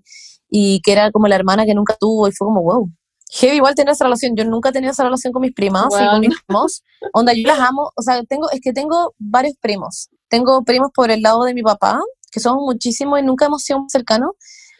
[0.50, 2.90] y que era como la hermana que nunca tuvo y fue como, wow.
[3.32, 6.10] Heavy igual tener esa relación, yo nunca he tenido esa relación con mis primas y
[6.10, 6.82] con mis primos,
[7.14, 11.12] onda yo las amo, o sea, tengo, es que tengo varios primos, tengo primos por
[11.12, 12.00] el lado de mi papá,
[12.32, 14.32] que somos muchísimos y nunca hemos sido cercanos,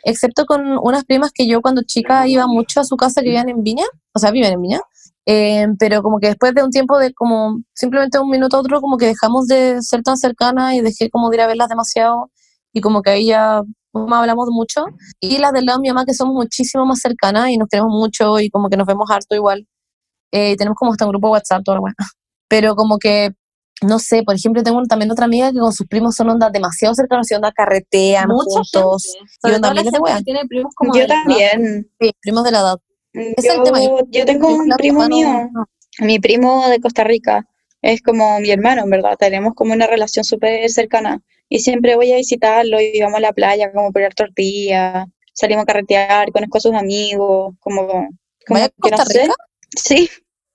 [0.04, 3.50] excepto con unas primas que yo cuando chica iba mucho a su casa que vivían
[3.50, 4.82] en Viña, o sea, viven en Viña,
[5.26, 8.82] eh, pero como que después de un tiempo de como simplemente un minuto a otro
[8.82, 12.32] como que dejamos de ser tan cercanas y dejé como de ir a verlas demasiado
[12.74, 13.62] y como que ahí ya
[13.94, 14.86] hablamos mucho
[15.20, 17.92] y las del lado de mi mamá que somos muchísimo más cercanas y nos queremos
[17.92, 19.68] mucho y como que nos vemos harto igual
[20.32, 21.94] Eh, tenemos como hasta un grupo de WhatsApp toda la weá.
[22.50, 23.32] pero como que
[23.82, 26.94] no sé, por ejemplo, tengo también otra amiga que con sus primos son ondas demasiado
[26.96, 29.04] cercanos y onda carretean Mucha juntos.
[29.04, 29.30] gente.
[29.30, 31.24] Y Sobre que tiene primos como Yo de la edad.
[31.26, 31.92] también.
[32.00, 32.78] Sí, primos de la edad.
[33.14, 35.66] es el Yo, tema, yo- yo tengo un primo mío, no.
[36.00, 37.48] mi primo de Costa Rica,
[37.82, 42.12] es como mi hermano, en verdad, tenemos como una relación súper cercana y siempre voy
[42.12, 46.58] a visitarlo y vamos a la playa como a poner tortilla, salimos a carretear, conozco
[46.58, 48.10] a sus amigos, como, como
[48.50, 49.22] ¿Vaya a que no Costa sé.
[49.24, 49.34] Rica?
[49.76, 50.10] Sí,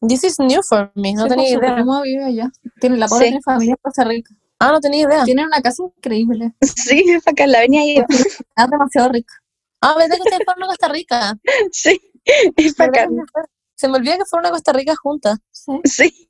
[0.09, 1.75] This is new for me, no Sí, tenía pues, idea.
[1.77, 2.51] primo vive allá.
[2.81, 3.39] Tiene, la pobre Sí.
[3.45, 4.35] familia en Costa Rica.
[4.59, 5.25] Ah, no tenía idea.
[5.25, 6.55] Tienen una casa increíble.
[6.61, 8.05] sí, es acá en la avenida yo.
[8.09, 8.39] Es
[8.71, 9.35] demasiado rica.
[9.81, 11.35] Ah, ¿verdad que ustedes fueron a Costa Rica?
[11.73, 12.01] Sí,
[12.57, 13.17] es ¿Verdad bacán.
[13.17, 13.43] que
[13.77, 15.39] se me olvida que fueron a Costa Rica juntas.
[15.53, 15.81] Sí.
[15.85, 16.29] Sí,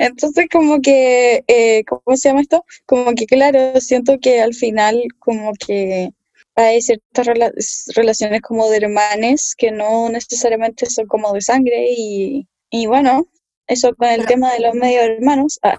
[0.00, 2.64] entonces como que, eh, ¿cómo se llama esto?
[2.86, 6.10] Como que claro, siento que al final como que
[6.56, 7.52] hay ciertas rela-
[7.94, 13.24] relaciones como de hermanes que no necesariamente son como de sangre y, y bueno,
[13.68, 15.58] eso con el Pero- tema de los medio hermanos.
[15.62, 15.78] ah,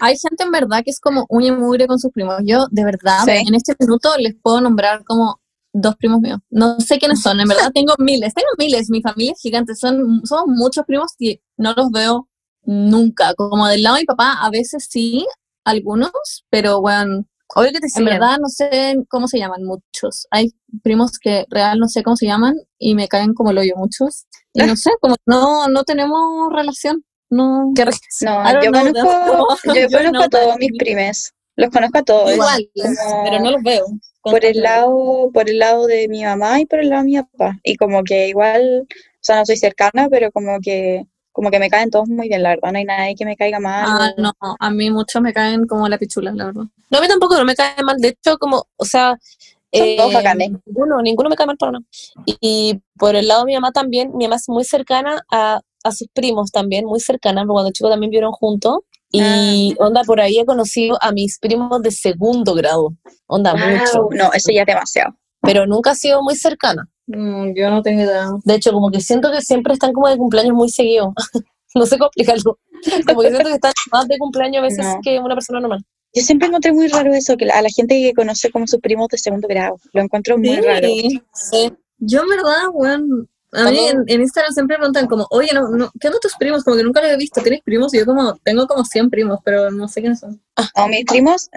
[0.00, 2.36] Hay gente en verdad que es como uña y mugre con sus primos.
[2.44, 3.32] Yo, de verdad, Sí.
[3.48, 5.40] en este minuto les puedo nombrar como
[5.72, 6.38] dos primos míos.
[6.50, 8.88] No sé quiénes son, en verdad tengo miles, tengo miles.
[8.90, 12.28] Mi familia es gigante, son, somos muchos primos y no los veo
[12.62, 13.34] nunca.
[13.34, 15.26] Como del lado de mi papá, a veces sí,
[15.64, 16.12] algunos,
[16.50, 17.24] pero bueno,
[17.54, 18.06] Obvio que te en siguen.
[18.18, 20.26] verdad no sé cómo se llaman muchos.
[20.30, 20.52] Hay
[20.82, 24.26] primos que real no sé cómo se llaman y me caen como el hoyo muchos.
[24.52, 27.04] Y no sé, como no, no tenemos relación.
[27.30, 27.84] No, Qué.
[28.20, 31.98] No, I don't yo know conozco, yo You conozco a todos mis primes, los conozco
[31.98, 32.32] a todos.
[32.32, 33.84] igual, como- pero no los veo.
[34.22, 37.20] por el lado, por el lado de mi mamá y por el lado de mi
[37.22, 37.58] papá.
[37.62, 41.68] Y como que igual, o sea, no soy cercana, pero como que, como que me
[41.68, 42.70] caen todos muy bien, la verdad.
[42.70, 43.84] No hay nadie que me caiga mal.
[43.88, 46.62] Ah, no, a mí muchos me caen como la pichula, la verdad.
[46.90, 47.96] No, a mí tampoco, no me cae mal.
[47.98, 49.18] De hecho, como, o sea.
[49.72, 50.52] Son todos bacanes.
[50.64, 51.84] Ninguno, ninguno me cae mal para nada.
[52.24, 55.60] Y, y por el lado de mi mamá también, mi mamá es muy cercana a,
[55.82, 58.78] a sus primos también, muy cercana, porque cuando chicos también vivieron juntos.
[59.10, 62.94] Y onda, por ahí he conocido a mis primos de segundo grado.
[63.26, 64.08] Onda, mucho.
[64.12, 65.16] No, eso ya es demasiado.
[65.40, 66.88] Pero nunca ha sido muy cercana.
[67.06, 68.28] Yo no tengo idea.
[68.44, 71.12] De hecho, como que siento que siempre están como de cumpleaños muy seguido.
[71.74, 72.58] no sé cómo explicarlo.
[73.06, 75.00] Como que siento que están más de cumpleaños a veces No.
[75.02, 75.84] que una persona normal.
[76.14, 79.08] Yo siempre encontré muy raro eso, que a la gente que conoce como sus primos
[79.08, 79.76] de segundo grado.
[79.92, 80.86] Lo encuentro muy raro.
[80.86, 81.72] Sí.
[81.98, 85.90] Yo en verdad, weón, a mí en, en Instagram siempre preguntan como, oye, no, no,
[86.00, 86.64] ¿qué onda tus primos?
[86.64, 87.92] Como que nunca los he visto, ¿tienes primos?
[87.94, 90.40] Y yo como, tengo como 100 primos, pero no sé quiénes son.
[90.74, 91.48] A mis primos,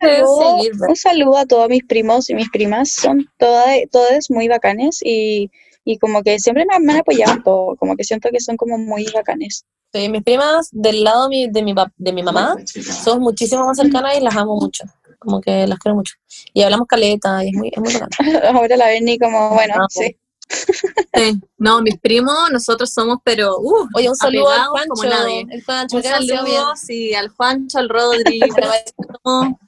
[0.00, 2.90] debes saludo- un saludo a todos mis primos y mis primas.
[2.92, 5.50] Son todas, todas muy bacanes y,
[5.84, 7.76] y como que siempre me, me han apoyado todo.
[7.76, 9.64] Como que siento que son como muy bacanes.
[9.92, 12.56] Sí, mis primas del lado de mi, de mi, de mi mamá
[13.02, 14.84] son muchísimo más cercanas y las amo mucho.
[15.18, 16.14] como que las quiero mucho.
[16.52, 18.10] Y hablamos caleta y es muy, es muy bacán.
[18.56, 20.16] Ahora la Berni como, bueno, Ah, sí.
[20.48, 21.40] Sí.
[21.58, 25.18] No, mis primos, nosotros somos, pero, uh, Oye, un saludo al Apegados como Juancho.
[25.18, 25.46] nadie.
[25.50, 26.02] El Juancho, un
[26.44, 26.62] bien.
[26.76, 28.40] sí, al Juancho, al Rodri,
[29.24, 29.58] no,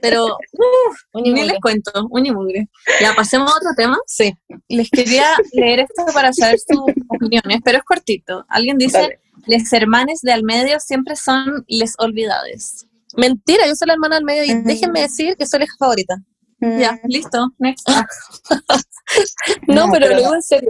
[0.00, 2.68] pero, uh, ni les cuento, un mugre.
[3.00, 3.98] Ya, pasemos a otro tema.
[4.06, 4.32] Sí.
[4.68, 8.44] Les quería leer esto para saber sus opiniones, pero es cortito.
[8.48, 9.20] Alguien dice, Dale.
[9.46, 12.86] les hermanes de al medio siempre son les olvidades.
[13.16, 14.64] Mentira, yo soy la hermana del medio y Mm.
[14.64, 16.14] déjenme decir que soy la hija favorita.
[16.62, 17.88] Mm, Ya, listo, next.
[17.88, 18.06] Ah,
[19.66, 20.68] No, No, pero, lo digo en serio.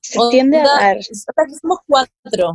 [0.00, 0.90] Se tiende a Onda.
[0.90, 2.54] Aquí somos cuatro.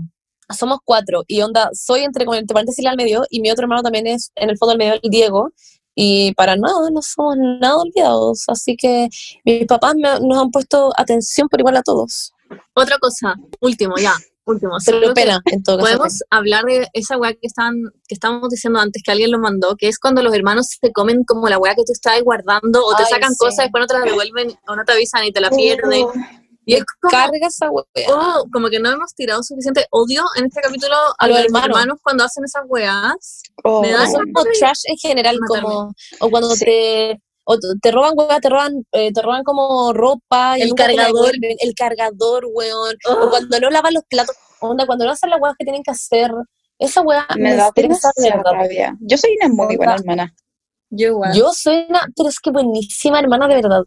[0.58, 1.24] Somos cuatro.
[1.28, 4.50] Y onda, soy entre, entre paréntesis al medio y mi otro hermano también es en
[4.50, 5.50] el fondo al medio, el Diego.
[5.96, 8.46] Y para nada, no somos nada olvidados.
[8.48, 9.10] Así que
[9.44, 12.32] mis papás me- nos han puesto atención por igual a todos.
[12.74, 14.14] Otra cosa, último, ya,
[14.50, 14.80] último.
[14.80, 15.88] Solo pena, en todo caso.
[15.88, 17.76] Podemos hablar de esa weá que estaban,
[18.08, 21.24] que estábamos diciendo antes, que alguien lo mandó, que es cuando los hermanos se comen
[21.26, 23.38] como la weá que tú estabas guardando, o te sacan sí.
[23.40, 26.04] cosas, después no te las devuelven, o no te avisan y te la pierden.
[26.06, 26.14] Oh,
[26.66, 27.86] Y es como, Carga esa wea.
[28.10, 31.46] oh, como que no hemos tirado suficiente odio en este capítulo a, A los los
[31.46, 31.68] hermanos.
[31.70, 32.00] hermanos.
[32.04, 33.42] cuando hacen esas weas.
[33.64, 33.82] oh.
[33.82, 35.68] Me da Eso como trash en general, Matarme.
[35.70, 36.66] como, o cuando Sí.
[36.66, 37.22] te,
[37.52, 41.32] o te roban, weá, te roban, eh, te roban como ropa y El cargador.
[41.42, 43.26] el cargador, weón, Oh.
[43.26, 45.92] o cuando no lavan los platos, onda, cuando no hacen las weas que tienen que
[45.92, 46.32] hacer,
[46.78, 48.12] esa weá Me da estresa
[48.44, 48.96] rabia.
[49.02, 50.34] Yo soy una muy buena hermana.
[50.92, 51.34] Yo igual.
[51.34, 53.84] Yo soy una, pero es que buenísima hermana de verdad.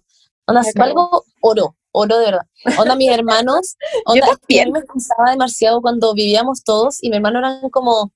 [0.47, 2.47] Onda, Me valgo oro, oro de verdad.
[2.79, 3.77] Onda, mis hermanos,
[4.07, 4.73] onda, es que a mí también.
[4.73, 8.13] me cansaba demasiado cuando vivíamos todos y mi hermano eran como,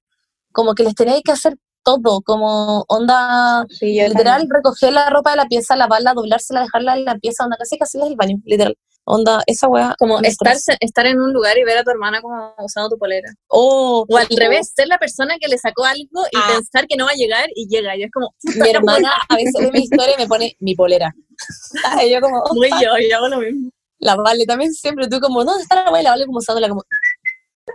[0.52, 1.56] como que les tenía que hacer
[1.86, 4.50] todo, como onda, Sí, literal, también.
[4.52, 8.00] recoger la ropa de la pieza, lavarla, doblársela, dejarla en la pieza, onda, casi casi
[8.02, 8.76] el baño, literal.
[9.08, 9.94] Onda, esa weá.
[10.00, 13.30] como estar, estar en un lugar y ver a tu hermana como usando tu polera.
[13.46, 16.54] Oh, O al revés, ser la persona que le sacó algo y Ah.
[16.56, 17.96] pensar que no va a llegar y llega.
[17.96, 21.14] Y es como, Mi hermana a veces ve mi historia y me pone mi polera.
[22.04, 23.70] Y yo como, muy yo, yo hago lo mismo.
[24.00, 26.02] la Vale también siempre, tú como, ¿dónde está la Vale?
[26.02, 26.82] La Vale como usándola como,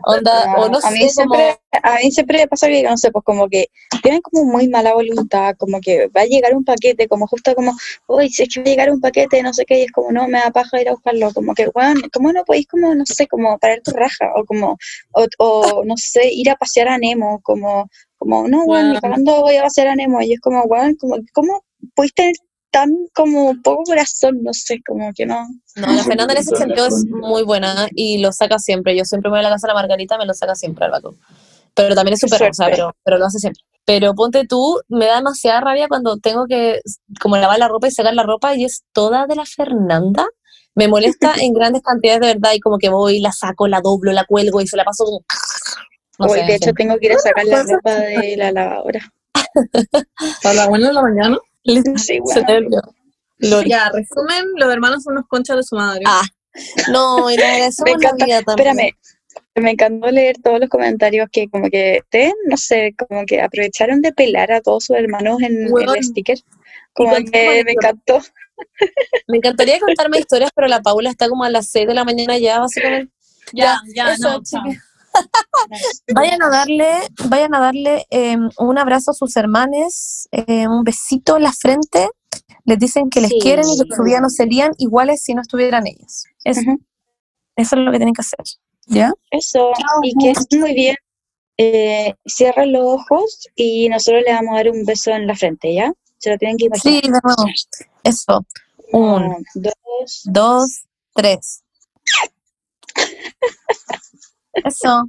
[0.05, 2.97] onda, o no a sé, mí como, siempre, a mí siempre me pasa que, no
[2.97, 3.67] sé, pues como que
[4.01, 7.73] tienen como muy mala voluntad, como que va a llegar un paquete, como justo como,
[8.07, 10.11] uy, si es que va a llegar un paquete, no sé qué, y es como,
[10.11, 13.05] no, me da paja ir a buscarlo, como que, bueno, ¿cómo no podéis como, no
[13.05, 14.77] sé, como parar tu raja, o como,
[15.13, 19.41] o, o, no sé, ir a pasear a Nemo, como, como, no, bueno, ni cagando
[19.41, 21.63] voy a pasear a Nemo, y es como, bueno, como, ¿cómo
[21.95, 22.33] podéis tener
[22.71, 25.45] tan como poco corazón, no sé, como que no.
[25.75, 28.97] no, la Fernanda en ese sentido es muy buena y lo saca siempre.
[28.97, 30.91] Yo siempre me voy a la casa de la Margarita, me lo saca siempre al
[30.91, 31.15] vato.
[31.75, 32.71] Pero también es súper, suerte.
[32.71, 33.61] pero, pero lo hace siempre.
[33.85, 36.81] Pero ponte tú, me da demasiada rabia cuando tengo que
[37.19, 40.25] como lavar la ropa y sacar la ropa y es toda de la Fernanda.
[40.75, 44.11] Me molesta en grandes cantidades de verdad y como que voy, la saco, la doblo,
[44.11, 45.19] la cuelgo y se la paso como...
[46.19, 49.01] No Hoy, sé, de hecho, tengo que ir a sacar la ropa de la lavadora.
[50.43, 51.37] A la buena de la mañana.
[51.63, 52.81] Sí, bueno.
[53.39, 53.69] Loli.
[53.69, 56.03] Ya, resumen, los hermanos son unos conchas de su madre.
[56.05, 56.21] Ah,
[56.91, 58.17] No, y agradecemos Me encanta.
[58.17, 58.39] también.
[58.47, 58.91] Espérame,
[59.55, 64.01] me encantó leer todos los comentarios que como que te, no sé, como que aprovecharon
[64.01, 65.95] de pelar a todos sus hermanos en, en Weón.
[65.97, 66.37] el sticker.
[66.93, 68.21] Como que me encantó.
[69.27, 72.37] Me encantaría contarme historias, pero la Paula está como a las 6 de la mañana
[72.37, 73.11] ya, básicamente.
[73.53, 74.41] ya, ya, eso, no.
[76.15, 76.89] Vayan a darle,
[77.25, 82.09] vayan a darle eh, un abrazo a sus hermanes, eh, un besito en la frente.
[82.65, 83.39] Les dicen que les Sí.
[83.41, 86.25] quieren y que su vida no serían iguales si no estuvieran ellas.
[86.43, 86.61] Eso,
[87.55, 88.39] es lo que tienen que hacer.
[88.87, 89.13] ¿Ya?
[89.31, 89.71] Eso,
[90.03, 90.95] y que estén muy bien.
[91.57, 95.73] Eh, cierran los ojos y nosotros le vamos a dar un beso en la frente,
[95.73, 95.93] ¿ya?
[96.17, 97.03] Se lo tienen que Sí, imaginar.
[97.03, 97.45] de nuevo.
[98.03, 98.45] Eso.
[98.93, 100.21] Un, Uno, dos.
[100.25, 100.81] dos,
[101.13, 101.63] tres.
[104.53, 105.03] Eso.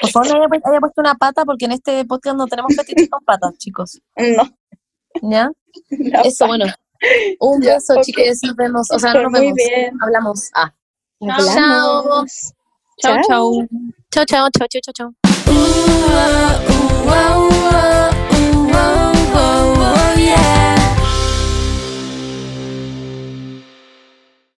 [0.00, 3.08] Por favor, no haya, haya puesto una pata porque en este podcast no tenemos fetiches
[3.08, 4.00] con patas, chicos.
[4.16, 4.44] No.
[5.22, 5.50] ¿Ya?
[5.90, 6.66] no, Eso, bueno.
[7.40, 8.02] Un Ya, beso, ok.
[8.02, 8.24] chicos.
[8.42, 8.90] Nos vemos.
[8.90, 9.54] O sea, no nos Muy vemos.
[9.56, 9.92] bien.
[10.02, 10.50] Hablamos.
[10.54, 10.72] Ah.
[11.20, 12.52] Hablamos.
[12.98, 13.52] Chao, chao.
[14.10, 15.12] Chao, chao, chao, chao, chao.
[15.48, 15.52] Ooh,
[17.08, 17.72] ooh,